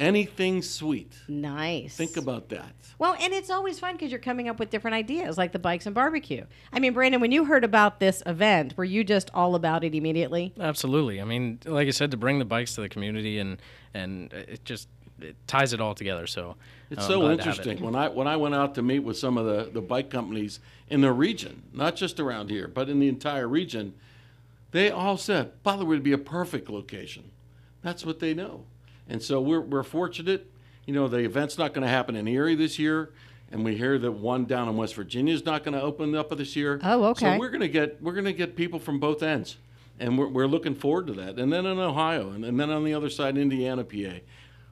anything 0.00 0.62
sweet, 0.62 1.12
Nice. 1.28 1.96
think 1.96 2.16
about 2.16 2.48
that. 2.48 2.72
Well, 2.98 3.16
and 3.20 3.32
it's 3.32 3.48
always 3.50 3.78
fun 3.78 3.94
because 3.94 4.10
you're 4.10 4.20
coming 4.20 4.48
up 4.48 4.58
with 4.58 4.68
different 4.70 4.94
ideas, 4.94 5.38
like 5.38 5.52
the 5.52 5.58
bikes 5.58 5.86
and 5.86 5.94
barbecue. 5.94 6.44
I 6.72 6.80
mean, 6.80 6.92
Brandon, 6.92 7.20
when 7.20 7.32
you 7.32 7.44
heard 7.46 7.64
about 7.64 7.98
this 7.98 8.22
event, 8.26 8.76
were 8.76 8.84
you 8.84 9.04
just 9.04 9.30
all 9.32 9.54
about 9.54 9.84
it 9.84 9.94
immediately? 9.94 10.52
Absolutely. 10.60 11.20
I 11.20 11.24
mean, 11.24 11.60
like 11.64 11.88
I 11.88 11.92
said, 11.92 12.10
to 12.10 12.16
bring 12.18 12.38
the 12.38 12.44
bikes 12.44 12.74
to 12.74 12.80
the 12.82 12.88
community 12.88 13.38
and 13.38 13.58
and 13.94 14.32
it 14.32 14.64
just 14.64 14.88
it 15.20 15.36
ties 15.46 15.72
it 15.72 15.80
all 15.80 15.94
together. 15.94 16.26
So 16.26 16.56
It's 16.90 17.02
I'm 17.02 17.08
so 17.10 17.20
glad 17.20 17.38
to 17.38 17.44
have 17.44 17.54
it. 17.54 17.58
interesting. 17.60 17.84
When 17.84 17.94
I 17.94 18.08
when 18.08 18.26
I 18.26 18.36
went 18.36 18.54
out 18.54 18.74
to 18.74 18.82
meet 18.82 19.00
with 19.00 19.16
some 19.18 19.38
of 19.38 19.46
the, 19.46 19.70
the 19.72 19.80
bike 19.80 20.10
companies 20.10 20.60
in 20.88 21.00
the 21.00 21.12
region, 21.12 21.62
not 21.72 21.96
just 21.96 22.20
around 22.20 22.50
here, 22.50 22.68
but 22.68 22.88
in 22.90 23.00
the 23.00 23.08
entire 23.08 23.48
region, 23.48 23.94
they 24.72 24.90
all 24.90 25.16
said 25.16 25.62
Butler 25.62 25.86
would 25.86 26.02
be 26.02 26.12
a 26.12 26.18
perfect 26.18 26.68
location. 26.68 27.30
That's 27.82 28.04
what 28.04 28.20
they 28.20 28.34
know. 28.34 28.64
And 29.10 29.22
so 29.22 29.40
we're 29.40 29.60
we're 29.60 29.82
fortunate. 29.82 30.50
You 30.86 30.94
know, 30.94 31.08
the 31.08 31.18
event's 31.18 31.58
not 31.58 31.74
going 31.74 31.82
to 31.82 31.90
happen 31.90 32.16
in 32.16 32.26
Erie 32.26 32.54
this 32.54 32.78
year, 32.78 33.12
and 33.52 33.64
we 33.64 33.76
hear 33.76 33.98
that 33.98 34.12
one 34.12 34.46
down 34.46 34.68
in 34.68 34.76
West 34.76 34.94
Virginia 34.94 35.34
is 35.34 35.44
not 35.44 35.62
going 35.62 35.74
to 35.74 35.82
open 35.82 36.14
up 36.14 36.30
this 36.36 36.56
year. 36.56 36.80
Oh, 36.82 37.04
okay. 37.06 37.34
So 37.34 37.38
we're 37.38 37.50
going 37.50 37.60
to 37.60 37.68
get 37.68 38.02
we're 38.02 38.14
going 38.14 38.24
to 38.24 38.32
get 38.32 38.56
people 38.56 38.78
from 38.78 38.98
both 38.98 39.22
ends, 39.22 39.58
and 39.98 40.18
we're, 40.18 40.28
we're 40.28 40.46
looking 40.46 40.74
forward 40.74 41.06
to 41.08 41.12
that. 41.14 41.38
And 41.38 41.52
then 41.52 41.66
in 41.66 41.78
Ohio, 41.78 42.30
and, 42.30 42.44
and 42.44 42.58
then 42.58 42.70
on 42.70 42.84
the 42.84 42.94
other 42.94 43.10
side, 43.10 43.36
Indiana, 43.36 43.84
PA 43.84 44.20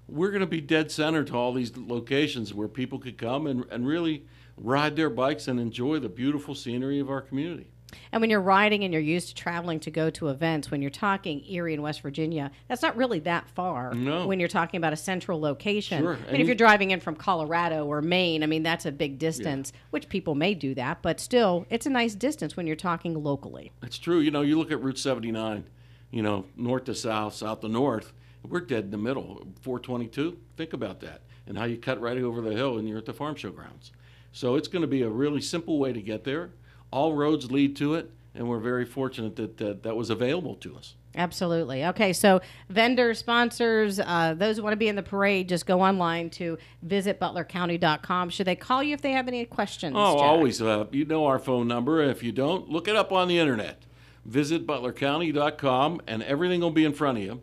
we're 0.09 0.31
going 0.31 0.41
to 0.41 0.47
be 0.47 0.61
dead 0.61 0.91
center 0.91 1.23
to 1.23 1.35
all 1.35 1.53
these 1.53 1.77
locations 1.77 2.55
where 2.55 2.67
people 2.67 2.99
could 2.99 3.19
come 3.19 3.47
and, 3.47 3.65
and 3.71 3.87
really 3.87 4.25
ride 4.57 4.97
their 4.97 5.11
bikes 5.11 5.47
and 5.47 5.61
enjoy 5.61 5.99
the 5.99 6.09
beautiful 6.09 6.55
scenery 6.55 6.99
of 6.99 7.11
our 7.11 7.21
community. 7.21 7.71
And 8.13 8.21
when 8.21 8.31
you're 8.31 8.41
riding 8.41 8.85
and 8.85 8.93
you're 8.93 9.03
used 9.03 9.29
to 9.29 9.35
traveling 9.35 9.81
to 9.81 9.91
go 9.91 10.11
to 10.11 10.29
events, 10.29 10.71
when 10.71 10.83
you're 10.83 10.91
talking 10.91 11.43
Erie 11.49 11.75
and 11.75 11.83
West 11.83 12.01
Virginia, 12.03 12.51
that's 12.69 12.83
not 12.83 12.97
really 12.97 13.19
that 13.21 13.49
far. 13.51 13.95
No. 13.95 14.27
When 14.27 14.39
you're 14.41 14.49
talking 14.49 14.79
about 14.79 14.93
a 14.93 14.97
central 14.97 15.41
location. 15.41 16.03
Sure. 16.03 16.15
I 16.15 16.17
mean, 16.17 16.25
And 16.27 16.35
if 16.37 16.41
you- 16.41 16.47
you're 16.47 16.55
driving 16.55 16.91
in 16.91 17.01
from 17.01 17.17
Colorado 17.17 17.87
or 17.87 18.03
Maine, 18.03 18.43
I 18.43 18.47
mean, 18.47 18.63
that's 18.63 18.85
a 18.87 18.93
big 18.93 19.19
distance, 19.19 19.73
which 19.91 20.09
people 20.09 20.35
may 20.35 20.55
do 20.55 20.75
that, 20.75 21.03
but 21.03 21.21
still, 21.21 21.67
it's 21.71 21.87
a 21.87 21.91
nice 21.91 22.15
distance 22.15 22.57
when 22.57 22.67
you're 22.67 22.77
talking 22.77 23.23
locally. 23.23 23.73
It's 23.83 23.99
true. 23.99 24.21
You 24.21 24.31
know, 24.31 24.43
you 24.43 24.59
look 24.59 24.71
at 24.71 24.83
Route 24.83 24.99
79, 24.99 25.65
you 26.11 26.23
know, 26.23 26.45
north 26.57 26.85
to 26.85 26.95
south, 26.95 27.35
south 27.35 27.61
to 27.61 27.69
north, 27.69 28.13
we're 28.47 28.61
dead 28.61 28.85
in 28.85 28.91
the 28.91 28.99
middle. 28.99 29.47
422, 29.63 30.39
think 30.57 30.73
about 30.73 31.01
that. 31.01 31.23
And 31.47 31.57
how 31.57 31.65
you 31.65 31.79
cut 31.79 32.01
right 32.01 32.19
over 32.19 32.41
the 32.43 32.53
hill 32.55 32.77
and 32.79 32.87
you're 32.89 32.99
at 32.99 33.07
the 33.07 33.13
farm 33.15 33.35
show 33.35 33.51
grounds. 33.51 33.93
So 34.33 34.55
it's 34.57 34.69
going 34.69 34.83
to 34.83 34.89
be 34.89 35.03
a 35.03 35.09
really 35.09 35.41
simple 35.41 35.79
way 35.79 35.93
to 35.93 36.01
get 36.03 36.25
there. 36.25 36.51
All 36.91 37.15
roads 37.15 37.51
lead 37.51 37.77
to 37.77 37.95
it, 37.95 38.11
and 38.35 38.49
we're 38.49 38.61
very 38.61 38.85
fortunate 38.85 39.37
that 39.37 39.61
uh, 39.61 39.75
that 39.83 39.97
was 39.97 40.11
available 40.11 40.55
to 40.57 40.77
us. 40.77 40.95
Absolutely. 41.15 41.85
Okay, 41.85 42.13
so 42.13 42.41
vendors, 42.69 43.19
sponsors, 43.19 43.99
uh, 43.99 44.35
those 44.37 44.57
who 44.57 44.63
want 44.63 44.73
to 44.73 44.79
be 44.79 44.89
in 44.89 44.95
the 44.95 45.03
parade, 45.03 45.49
just 45.49 45.67
go 45.67 45.81
online 45.81 46.31
to 46.31 46.57
visit 46.83 47.19
butlercounty.com. 47.19 48.31
Should 48.31 48.47
they 48.47 48.55
call 48.55 48.83
you 48.83 48.95
if 48.95 49.03
they 49.03 49.13
have 49.13 49.27
any 49.27 49.45
questions? 49.45 49.95
Oh, 49.97 50.15
Jack? 50.15 50.23
always. 50.23 50.63
Uh, 50.63 50.87
you 50.93 51.05
know 51.05 51.27
our 51.27 51.39
phone 51.39 51.67
number. 51.67 52.03
If 52.03 52.23
you 52.23 52.31
don't, 52.31 52.69
look 52.69 52.87
it 52.87 52.95
up 52.95 53.11
on 53.11 53.27
the 53.27 53.39
internet. 53.39 53.83
Visit 54.25 54.67
butlercounty.com, 54.67 56.03
and 56.07 56.23
everything 56.23 56.61
will 56.61 56.71
be 56.71 56.85
in 56.85 56.93
front 56.93 57.19
of 57.19 57.25
you. 57.25 57.41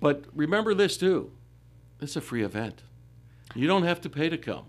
But 0.00 0.24
remember 0.34 0.74
this 0.74 0.96
too: 0.96 1.32
it's 2.00 2.16
a 2.16 2.20
free 2.20 2.44
event. 2.44 2.82
You 3.54 3.66
don't 3.66 3.84
have 3.84 4.00
to 4.02 4.10
pay 4.10 4.28
to 4.28 4.36
come, 4.36 4.66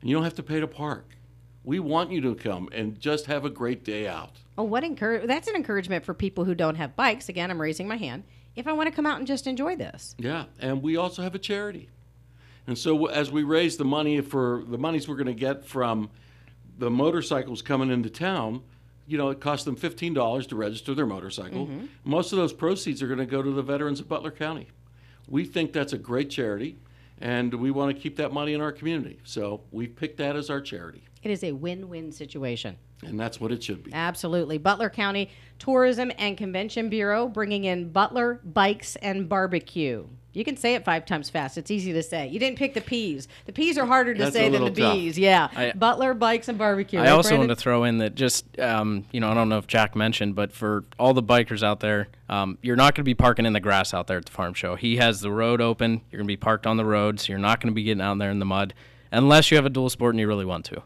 and 0.00 0.08
you 0.08 0.14
don't 0.14 0.24
have 0.24 0.34
to 0.34 0.42
pay 0.42 0.60
to 0.60 0.68
park. 0.68 1.16
We 1.64 1.78
want 1.78 2.10
you 2.10 2.20
to 2.22 2.34
come 2.34 2.68
and 2.72 2.98
just 2.98 3.26
have 3.26 3.44
a 3.44 3.50
great 3.50 3.84
day 3.84 4.08
out. 4.08 4.36
Oh, 4.56 4.62
what 4.62 4.82
encourage? 4.82 5.26
That's 5.26 5.48
an 5.48 5.56
encouragement 5.56 6.04
for 6.04 6.14
people 6.14 6.44
who 6.44 6.54
don't 6.54 6.76
have 6.76 6.96
bikes. 6.96 7.28
Again, 7.28 7.50
I'm 7.50 7.60
raising 7.60 7.86
my 7.86 7.96
hand. 7.96 8.24
If 8.56 8.66
I 8.66 8.72
want 8.72 8.88
to 8.88 8.94
come 8.94 9.06
out 9.06 9.18
and 9.18 9.26
just 9.26 9.46
enjoy 9.46 9.76
this, 9.76 10.14
Yeah, 10.18 10.46
and 10.58 10.82
we 10.82 10.96
also 10.96 11.22
have 11.22 11.34
a 11.34 11.38
charity. 11.38 11.88
And 12.66 12.76
so 12.76 13.06
as 13.06 13.30
we 13.30 13.42
raise 13.42 13.76
the 13.76 13.84
money 13.84 14.20
for 14.20 14.64
the 14.66 14.78
monies 14.78 15.08
we're 15.08 15.16
going 15.16 15.26
to 15.26 15.34
get 15.34 15.64
from 15.64 16.10
the 16.78 16.90
motorcycles 16.90 17.62
coming 17.62 17.90
into 17.90 18.10
town, 18.10 18.62
you 19.06 19.18
know, 19.18 19.30
it 19.30 19.40
costs 19.40 19.64
them 19.64 19.76
$15 19.76 20.48
to 20.48 20.56
register 20.56 20.94
their 20.94 21.06
motorcycle. 21.06 21.66
Mm-hmm. 21.66 21.86
Most 22.04 22.32
of 22.32 22.38
those 22.38 22.52
proceeds 22.52 23.02
are 23.02 23.06
going 23.06 23.18
to 23.18 23.26
go 23.26 23.42
to 23.42 23.50
the 23.50 23.62
veterans 23.62 24.00
of 24.00 24.08
Butler 24.08 24.30
County. 24.30 24.68
We 25.28 25.44
think 25.44 25.72
that's 25.72 25.92
a 25.92 25.98
great 25.98 26.30
charity 26.30 26.76
and 27.20 27.52
we 27.54 27.70
want 27.70 27.94
to 27.94 28.00
keep 28.00 28.16
that 28.16 28.32
money 28.32 28.54
in 28.54 28.60
our 28.60 28.72
community. 28.72 29.18
So 29.24 29.62
we've 29.70 29.94
picked 29.94 30.16
that 30.18 30.36
as 30.36 30.48
our 30.48 30.60
charity. 30.60 31.04
It 31.22 31.30
is 31.30 31.44
a 31.44 31.52
win-win 31.52 32.12
situation. 32.12 32.76
And 33.04 33.18
that's 33.18 33.40
what 33.40 33.50
it 33.52 33.62
should 33.62 33.84
be. 33.84 33.92
Absolutely. 33.94 34.58
Butler 34.58 34.90
County 34.90 35.30
Tourism 35.58 36.12
and 36.18 36.36
Convention 36.36 36.88
Bureau 36.90 37.28
bringing 37.28 37.64
in 37.64 37.90
Butler 37.90 38.40
Bikes 38.44 38.96
and 38.96 39.28
Barbecue. 39.28 40.06
You 40.32 40.44
can 40.44 40.56
say 40.56 40.74
it 40.74 40.84
five 40.84 41.06
times 41.06 41.28
fast. 41.28 41.58
It's 41.58 41.70
easy 41.72 41.92
to 41.94 42.02
say. 42.04 42.28
You 42.28 42.38
didn't 42.38 42.56
pick 42.58 42.72
the 42.74 42.80
P's. 42.80 43.26
The 43.46 43.52
P's 43.52 43.76
are 43.78 43.84
harder 43.86 44.14
to 44.14 44.18
That's 44.24 44.32
say 44.32 44.44
than 44.44 44.52
the 44.52 44.58
little 44.60 44.74
tough. 44.76 44.94
B's. 44.94 45.18
Yeah. 45.18 45.48
I- 45.56 45.72
Butler 45.74 46.14
Bikes 46.14 46.48
and 46.48 46.56
Barbecue. 46.56 47.00
I 47.00 47.02
Right, 47.04 47.10
also 47.10 47.30
Brandon? 47.30 47.48
want 47.48 47.58
to 47.58 47.62
throw 47.62 47.84
in 47.84 47.98
that 47.98 48.14
just 48.14 48.58
um, 48.60 49.06
you 49.10 49.18
know 49.20 49.28
I 49.30 49.34
don't 49.34 49.48
know 49.48 49.58
if 49.58 49.66
Jack 49.66 49.96
mentioned, 49.96 50.34
but 50.36 50.52
for 50.52 50.84
all 50.98 51.14
the 51.14 51.22
bikers 51.22 51.62
out 51.64 51.80
there, 51.80 52.08
um, 52.28 52.58
you're 52.62 52.76
not 52.76 52.94
going 52.94 53.02
to 53.02 53.08
be 53.08 53.14
parking 53.14 53.44
in 53.44 53.54
the 53.54 53.60
grass 53.60 53.92
out 53.92 54.06
there 54.06 54.18
at 54.18 54.26
the 54.26 54.32
farm 54.32 54.54
show. 54.54 54.76
He 54.76 54.98
has 54.98 55.20
the 55.20 55.32
road 55.32 55.60
open. 55.60 56.02
You're 56.12 56.18
going 56.18 56.26
to 56.28 56.32
be 56.32 56.36
parked 56.36 56.66
on 56.66 56.76
the 56.76 56.84
road, 56.84 57.18
so 57.18 57.32
you're 57.32 57.38
not 57.40 57.60
going 57.60 57.72
to 57.72 57.74
be 57.74 57.82
getting 57.82 58.02
out 58.02 58.16
there 58.18 58.30
in 58.30 58.38
the 58.38 58.44
mud 58.46 58.72
unless 59.12 59.50
you 59.50 59.56
have 59.56 59.66
a 59.66 59.70
dual 59.70 59.90
sport 59.90 60.14
and 60.14 60.20
you 60.20 60.26
really 60.26 60.44
want 60.44 60.64
to. 60.66 60.82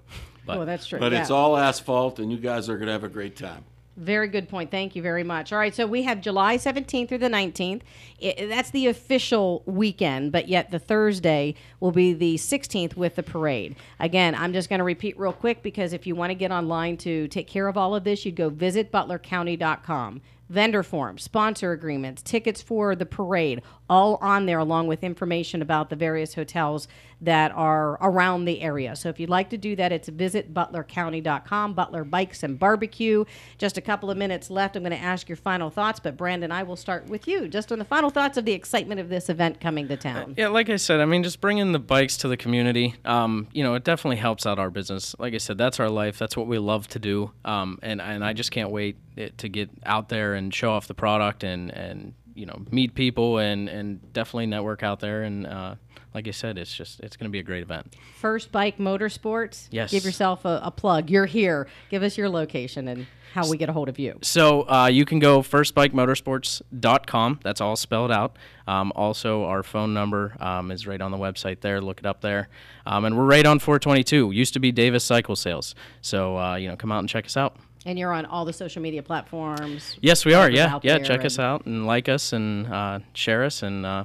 But 0.47 0.59
Oh, 0.59 0.65
that's 0.65 0.87
true. 0.87 0.99
But 0.99 1.13
yeah. 1.13 1.21
it's 1.21 1.31
all 1.31 1.57
asphalt 1.57 2.19
and 2.19 2.31
you 2.31 2.39
guys 2.39 2.69
are 2.69 2.77
going 2.77 2.87
to 2.87 2.93
have 2.93 3.05
a 3.05 3.09
great 3.09 3.37
time. 3.37 3.65
Very 3.97 4.27
good 4.27 4.49
point. 4.49 4.73
Thank 4.73 4.97
you 4.97 5.03
very 5.03 5.23
much. 5.23 5.53
All 5.53 5.59
right, 5.59 5.73
so 5.73 5.87
we 5.87 6.03
have 6.03 6.21
July 6.21 6.57
17th 6.57 7.09
through 7.09 7.19
the 7.19 7.29
19th. 7.29 7.83
I 8.21 8.47
that's 8.49 8.71
the 8.71 8.89
official 8.89 9.63
weekend, 9.67 10.33
but 10.33 10.49
yet 10.49 10.73
the 10.73 10.81
Thursday 10.81 11.55
will 11.79 11.93
be 11.93 12.13
the 12.13 12.35
16th 12.35 12.97
with 12.97 13.15
the 13.15 13.23
parade. 13.23 13.77
Again, 14.01 14.35
I'm 14.35 14.53
just 14.53 14.69
going 14.69 14.81
to 14.81 14.85
repeat 14.85 15.17
real 15.17 15.33
quick 15.33 15.63
because 15.63 15.93
if 15.93 16.09
you 16.09 16.17
want 16.17 16.31
to 16.31 16.35
get 16.35 16.51
online 16.51 16.97
to 16.99 17.29
take 17.29 17.47
care 17.47 17.69
of 17.69 17.77
all 17.77 17.95
of 17.95 18.03
this, 18.03 18.25
you'd 18.25 18.35
go 18.35 18.49
visit 18.49 18.91
butlercounty.com. 18.91 20.23
Vendor 20.51 20.83
forms, 20.83 21.23
sponsor 21.23 21.73
agreements, 21.73 22.21
tickets 22.21 22.61
for 22.61 22.95
the 22.95 23.07
parade, 23.07 23.63
all 23.89 24.17
on 24.21 24.45
there, 24.45 24.59
along 24.59 24.89
with 24.89 25.03
information 25.03 25.63
about 25.63 25.89
the 25.89 25.97
various 25.97 26.35
hotels 26.35 26.87
that 27.21 27.53
are 27.53 27.93
around 28.01 28.45
the 28.45 28.61
area. 28.61 28.97
So 28.97 29.09
if 29.09 29.19
you'd 29.19 29.31
like 29.31 29.51
to 29.51 29.59
do 29.59 29.77
that, 29.77 29.93
it's 29.93 30.09
visit 30.09 30.53
butlercounty.com, 30.53 31.75
Butler 31.75 32.05
Bikes 32.05 32.43
and 32.43 32.59
Barbecue. 32.59 33.25
Just 33.59 33.79
a 33.79 33.81
couple 33.81 34.11
of 34.11 34.17
minutes 34.17 34.51
left. 34.51 34.77
I'm 34.77 34.83
going 34.83 34.93
to 34.93 34.99
ask 34.99 35.29
your 35.29 35.37
final 35.37 35.71
thoughts, 35.71 36.01
but 36.01 36.17
Brandon, 36.17 36.53
I 36.53 36.63
will 36.63 36.77
start 36.77 37.09
with 37.09 37.27
you. 37.27 37.49
Just 37.49 37.73
on 37.73 37.79
the 37.79 37.85
final 37.85 38.11
thoughts 38.11 38.37
of 38.37 38.45
the 38.45 38.53
excitement 38.53 39.01
of 39.01 39.09
this 39.09 39.29
event 39.29 39.61
coming 39.61 39.89
to 39.89 39.97
town. 39.97 40.35
Yeah, 40.37 40.49
like 40.49 40.69
I 40.71 40.77
said, 40.77 41.01
I 41.01 41.05
mean, 41.05 41.23
just 41.23 41.41
bringing 41.41 41.73
the 41.73 41.79
bikes 41.79 42.17
to 42.19 42.29
the 42.29 42.37
community, 42.37 42.95
um, 43.05 43.49
you 43.53 43.63
know, 43.63 43.75
it 43.75 43.85
definitely 43.85 44.17
helps 44.17 44.47
out 44.47 44.59
our 44.59 44.71
business. 44.71 45.15
Like 45.19 45.35
I 45.35 45.39
said, 45.39 45.59
that's 45.59 45.81
our 45.81 45.91
life. 45.91 46.19
That's 46.19 46.37
what 46.37 46.47
we 46.47 46.59
love 46.59 46.89
to 46.89 46.99
do. 46.99 47.31
Um, 47.45 47.79
and, 47.83 48.01
and 48.01 48.25
I 48.25 48.33
just 48.33 48.51
can't 48.51 48.71
wait 48.71 48.97
it, 49.17 49.39
to 49.39 49.49
get 49.49 49.71
out 49.85 50.09
there 50.09 50.35
and 50.35 50.55
show 50.55 50.73
off 50.73 50.87
the 50.87 50.95
product 50.95 51.45
and, 51.45 51.71
and 51.71 52.15
you 52.35 52.47
know, 52.47 52.63
meet 52.71 52.95
people 52.95 53.39
and, 53.39 53.69
and 53.69 54.13
definitely 54.13 54.47
network 54.47 54.83
out 54.83 55.01
there. 55.01 55.23
And 55.23 55.47
uh, 55.47 55.75
like 56.15 56.29
I 56.29 56.33
said, 56.33 56.59
it's 56.59 56.75
just, 56.75 57.01
it's 57.01 57.17
going 57.17 57.29
to 57.29 57.33
be 57.33 57.39
a 57.41 57.43
great 57.45 57.63
event. 57.63 57.95
First 58.17 58.53
Bike 58.53 58.79
Motorsports. 58.79 59.69
Yes. 59.71 59.91
Give 59.91 60.05
yourself 60.05 60.45
a, 60.45 60.61
a 60.65 60.71
plug. 60.71 61.11
You're 61.11 61.27
here. 61.27 61.67
Give 61.91 62.03
us 62.03 62.17
your 62.19 62.29
location 62.29 62.89
and 62.89 63.07
how 63.35 63.49
we 63.49 63.57
get 63.57 63.69
a 63.69 63.73
hold 63.73 63.89
of 63.89 63.99
you. 63.99 64.17
So 64.23 64.63
uh, 64.69 64.87
you 64.87 65.05
can 65.05 65.19
go 65.19 65.43
firstbikemotorsports.com. 65.43 67.41
That's 67.43 67.61
all 67.61 67.75
spelled 67.75 68.13
out. 68.13 68.37
Um, 68.69 68.93
also, 68.95 69.45
our 69.45 69.65
phone 69.65 69.93
number 69.93 70.37
um, 70.39 70.71
is 70.71 70.87
right 70.87 71.01
on 71.01 71.11
the 71.11 71.19
website 71.19 71.61
there. 71.61 71.81
Look 71.81 71.99
it 71.99 72.07
up 72.07 72.21
there. 72.21 72.49
Um, 72.87 73.05
and 73.05 73.19
we're 73.19 73.25
right 73.25 73.45
on 73.45 73.59
422. 73.59 74.31
Used 74.31 74.55
to 74.55 74.61
be 74.61 74.71
Davis 74.71 75.03
Cycle 75.03 75.35
Sales. 75.35 75.75
So, 76.01 76.39
uh, 76.39 76.55
you 76.55 76.69
know, 76.69 76.77
come 76.77 76.93
out 76.93 77.01
and 77.01 77.09
check 77.09 77.27
us 77.27 77.37
out. 77.37 77.57
And 77.87 77.99
you're 77.99 78.13
on 78.13 78.25
all 78.27 78.45
the 78.45 78.53
social 78.53 78.81
media 78.81 79.03
platforms. 79.03 79.97
Yes, 80.01 80.25
we 80.25 80.33
are. 80.35 80.49
Yeah, 80.51 80.79
yeah. 80.83 80.97
there 80.99 81.05
Check 81.05 81.25
us 81.25 81.39
out 81.39 81.67
and 81.67 81.87
like 81.87 82.09
us 82.09 82.33
and 82.33 82.67
uh, 82.67 83.01
share 83.13 83.45
us. 83.45 83.63
And 83.63 83.85
uh, 83.85 84.05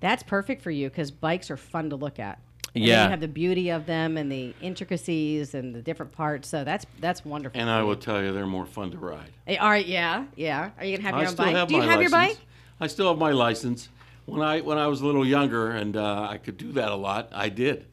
That's 0.00 0.22
perfect 0.22 0.62
for 0.62 0.70
you 0.70 0.88
because 0.88 1.10
bikes 1.10 1.50
are 1.50 1.56
fun 1.56 1.90
to 1.90 1.96
look 1.96 2.18
at. 2.18 2.38
And 2.74 2.84
Yeah. 2.84 3.04
you 3.04 3.10
have 3.10 3.20
the 3.20 3.26
beauty 3.26 3.70
of 3.70 3.86
them 3.86 4.16
and 4.16 4.30
the 4.30 4.54
intricacies 4.60 5.54
and 5.54 5.74
the 5.74 5.82
different 5.82 6.12
parts. 6.12 6.48
So 6.48 6.62
that's 6.62 6.86
that's 7.00 7.24
wonderful. 7.24 7.60
And 7.60 7.68
I 7.68 7.82
will 7.82 7.96
tell 7.96 8.22
you, 8.22 8.32
they're 8.32 8.46
more 8.46 8.66
fun 8.66 8.92
to 8.92 8.98
ride. 8.98 9.30
Hey, 9.44 9.56
all 9.58 9.70
right, 9.70 9.86
yeah, 9.86 10.26
yeah. 10.36 10.70
Are 10.78 10.84
you 10.84 10.96
gonna 10.96 11.08
have 11.08 11.14
I 11.16 11.18
your 11.22 11.28
own 11.28 11.34
still 11.34 11.46
bike? 11.46 11.56
have 11.56 11.68
Do 11.68 11.74
you 11.74 11.80
my 11.80 11.86
have 11.86 12.00
your 12.00 12.10
bike? 12.10 12.38
I 12.78 12.86
still 12.86 13.08
have 13.08 13.18
my 13.18 13.32
license. 13.32 13.88
When 14.26 14.40
I 14.40 14.60
when 14.60 14.78
I 14.78 14.86
was 14.86 15.00
a 15.00 15.06
little 15.06 15.26
younger 15.26 15.72
and 15.72 15.96
uh, 15.96 16.28
I 16.30 16.38
could 16.38 16.56
do 16.56 16.70
that 16.72 16.92
a 16.92 16.94
lot, 16.94 17.28
I 17.32 17.48
did. 17.48 17.86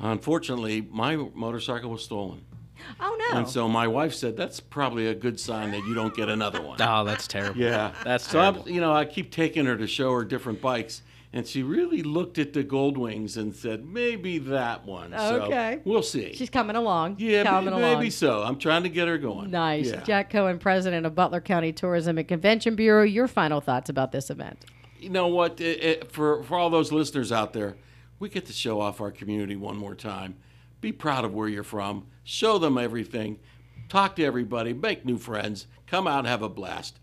Unfortunately, 0.00 0.80
my 0.90 1.16
motorcycle 1.16 1.90
was 1.90 2.02
stolen, 2.02 2.42
Oh 3.00 3.16
no. 3.30 3.38
and 3.38 3.48
so 3.48 3.68
my 3.68 3.86
wife 3.88 4.14
said 4.14 4.36
that's 4.36 4.60
probably 4.60 5.06
a 5.08 5.14
good 5.14 5.38
sign 5.40 5.70
that 5.72 5.84
you 5.86 5.94
don't 5.94 6.14
get 6.14 6.28
another 6.28 6.60
one. 6.62 6.76
oh, 6.80 7.04
that's 7.04 7.26
terrible. 7.26 7.60
Yeah, 7.60 7.92
That's 8.04 8.28
so. 8.28 8.40
I'm, 8.40 8.62
you 8.66 8.80
know, 8.80 8.92
I 8.92 9.04
keep 9.04 9.30
taking 9.30 9.66
her 9.66 9.76
to 9.76 9.86
show 9.86 10.12
her 10.12 10.24
different 10.24 10.60
bikes, 10.60 11.02
and 11.32 11.46
she 11.46 11.62
really 11.62 12.02
looked 12.02 12.38
at 12.38 12.52
the 12.52 12.62
Goldwings 12.62 13.36
and 13.36 13.54
said 13.54 13.84
maybe 13.84 14.38
that 14.38 14.84
one. 14.84 15.14
Okay. 15.14 15.80
so 15.82 15.90
we'll 15.90 16.02
see. 16.02 16.34
She's 16.34 16.50
coming 16.50 16.76
along. 16.76 17.16
yeah, 17.18 17.44
coming 17.44 17.74
may- 17.74 17.80
along. 17.80 17.98
maybe 17.98 18.10
so. 18.10 18.42
I'm 18.42 18.58
trying 18.58 18.82
to 18.84 18.88
get 18.88 19.08
her 19.08 19.18
going. 19.18 19.50
Nice. 19.50 19.90
Yeah. 19.90 20.02
Jack 20.02 20.30
Cohen, 20.30 20.58
president 20.58 21.06
of 21.06 21.14
Butler 21.14 21.40
County 21.40 21.72
Tourism 21.72 22.18
and 22.18 22.28
Convention 22.28 22.76
Bureau. 22.76 23.02
Your 23.04 23.28
final 23.28 23.60
thoughts 23.60 23.88
about 23.88 24.12
this 24.12 24.30
event? 24.30 24.64
you 25.00 25.08
know 25.10 25.26
what? 25.26 25.60
It, 25.60 25.82
it, 25.82 26.12
for 26.12 26.42
for 26.44 26.56
all 26.56 26.70
those 26.70 26.92
listeners 26.92 27.32
out 27.32 27.52
there, 27.52 27.76
we 28.20 28.28
get 28.28 28.46
to 28.46 28.52
show 28.52 28.80
off 28.80 29.00
our 29.00 29.10
community 29.10 29.56
one 29.56 29.76
more 29.76 29.96
time. 29.96 30.36
Be 30.80 30.92
proud 30.92 31.24
of 31.24 31.34
where 31.34 31.48
you're 31.48 31.64
from. 31.64 32.06
Show 32.24 32.58
them 32.58 32.78
everything. 32.78 33.38
Talk 33.88 34.16
to 34.16 34.24
everybody. 34.24 34.72
Make 34.72 35.04
new 35.04 35.18
friends. 35.18 35.66
Come 35.86 36.06
out 36.06 36.20
and 36.20 36.28
have 36.28 36.42
a 36.42 36.48
blast. 36.48 36.98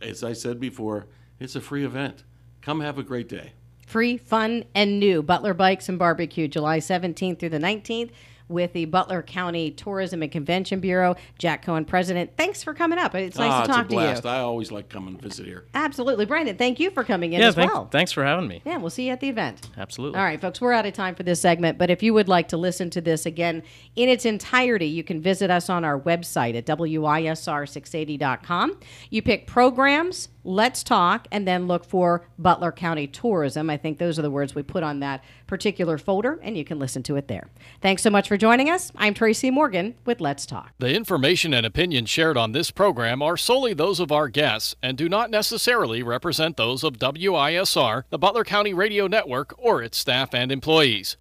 As 0.00 0.22
I 0.22 0.32
said 0.32 0.60
before, 0.60 1.06
it's 1.38 1.56
a 1.56 1.60
free 1.60 1.84
event. 1.84 2.24
Come 2.62 2.80
have 2.80 2.98
a 2.98 3.02
great 3.02 3.28
day. 3.28 3.52
Free, 3.86 4.16
fun, 4.16 4.64
and 4.74 4.98
new. 4.98 5.22
Butler 5.22 5.52
Bikes 5.52 5.88
and 5.88 5.98
Barbecue, 5.98 6.48
July 6.48 6.78
17th 6.78 7.38
through 7.38 7.50
the 7.50 7.58
19th 7.58 8.10
with 8.48 8.72
the 8.74 8.84
Butler 8.84 9.22
County 9.22 9.70
Tourism 9.70 10.22
and 10.22 10.30
Convention 10.30 10.80
Bureau. 10.80 11.16
Jack 11.38 11.64
Cohen, 11.64 11.84
president. 11.84 12.32
Thanks 12.36 12.62
for 12.62 12.74
coming 12.74 12.98
up. 12.98 13.14
It's 13.14 13.38
nice 13.38 13.50
Ah, 13.50 13.58
to 13.58 13.64
it's 13.64 13.68
talk 13.76 13.86
a 13.86 13.88
to 13.88 13.94
blast. 13.94 14.24
you. 14.24 14.30
I 14.30 14.40
always 14.40 14.70
like 14.70 14.88
coming 14.88 15.16
to 15.16 15.22
visit 15.22 15.46
here. 15.46 15.64
Absolutely. 15.74 16.26
Brandon, 16.26 16.56
thank 16.56 16.78
you 16.80 16.90
for 16.90 17.04
coming 17.04 17.32
in 17.32 17.40
Yeah, 17.40 17.48
as 17.48 17.54
thanks, 17.54 17.72
well. 17.72 17.88
thanks 17.90 18.12
for 18.12 18.24
having 18.24 18.46
me. 18.48 18.60
Yeah, 18.64 18.76
we'll 18.76 18.90
see 18.90 19.06
you 19.06 19.12
at 19.12 19.20
the 19.20 19.28
event. 19.28 19.70
Absolutely. 19.78 20.18
All 20.18 20.24
right, 20.24 20.40
folks, 20.40 20.60
we're 20.60 20.72
out 20.72 20.86
of 20.86 20.92
time 20.92 21.14
for 21.14 21.22
this 21.22 21.40
segment, 21.40 21.78
but 21.78 21.90
if 21.90 22.02
you 22.02 22.12
would 22.14 22.28
like 22.28 22.48
to 22.48 22.56
listen 22.56 22.90
to 22.90 23.00
this 23.00 23.26
again 23.26 23.62
in 23.96 24.08
its 24.08 24.24
entirety, 24.24 24.86
you 24.86 25.04
can 25.04 25.20
visit 25.22 25.50
us 25.50 25.68
on 25.70 25.84
our 25.84 25.98
website 26.00 26.54
at 26.54 26.66
WISR680.com. 26.66 28.78
You 29.10 29.22
pick 29.22 29.46
programs, 29.46 30.28
let's 30.44 30.82
talk, 30.82 31.26
and 31.32 31.46
then 31.46 31.66
look 31.66 31.84
for 31.84 32.26
Butler 32.38 32.72
County 32.72 33.06
Tourism. 33.06 33.70
I 33.70 33.76
think 33.76 33.98
those 33.98 34.18
are 34.18 34.22
the 34.22 34.30
words 34.30 34.54
we 34.54 34.62
put 34.62 34.82
on 34.82 35.00
that 35.00 35.22
particular 35.46 35.98
folder, 35.98 36.38
and 36.42 36.56
you 36.56 36.64
can 36.64 36.78
listen 36.78 37.02
to 37.04 37.16
it 37.16 37.28
there. 37.28 37.48
Thanks 37.80 38.02
so 38.02 38.10
much 38.10 38.28
for 38.34 38.38
joining 38.38 38.68
us. 38.68 38.90
I'm 38.96 39.14
Tracy 39.14 39.48
Morgan 39.52 39.94
with 40.04 40.20
Let's 40.20 40.44
Talk. 40.44 40.72
The 40.80 40.92
information 40.92 41.54
and 41.54 41.64
opinions 41.64 42.10
shared 42.10 42.36
on 42.36 42.50
this 42.50 42.72
program 42.72 43.22
are 43.22 43.36
solely 43.36 43.74
those 43.74 44.00
of 44.00 44.10
our 44.10 44.28
guests 44.28 44.74
and 44.82 44.98
do 44.98 45.08
not 45.08 45.30
necessarily 45.30 46.02
represent 46.02 46.56
those 46.56 46.82
of 46.82 46.94
WISR, 46.94 48.02
the 48.10 48.18
Butler 48.18 48.42
County 48.42 48.74
Radio 48.74 49.06
Network, 49.06 49.54
or 49.56 49.84
its 49.84 49.98
staff 49.98 50.34
and 50.34 50.50
employees. 50.50 51.16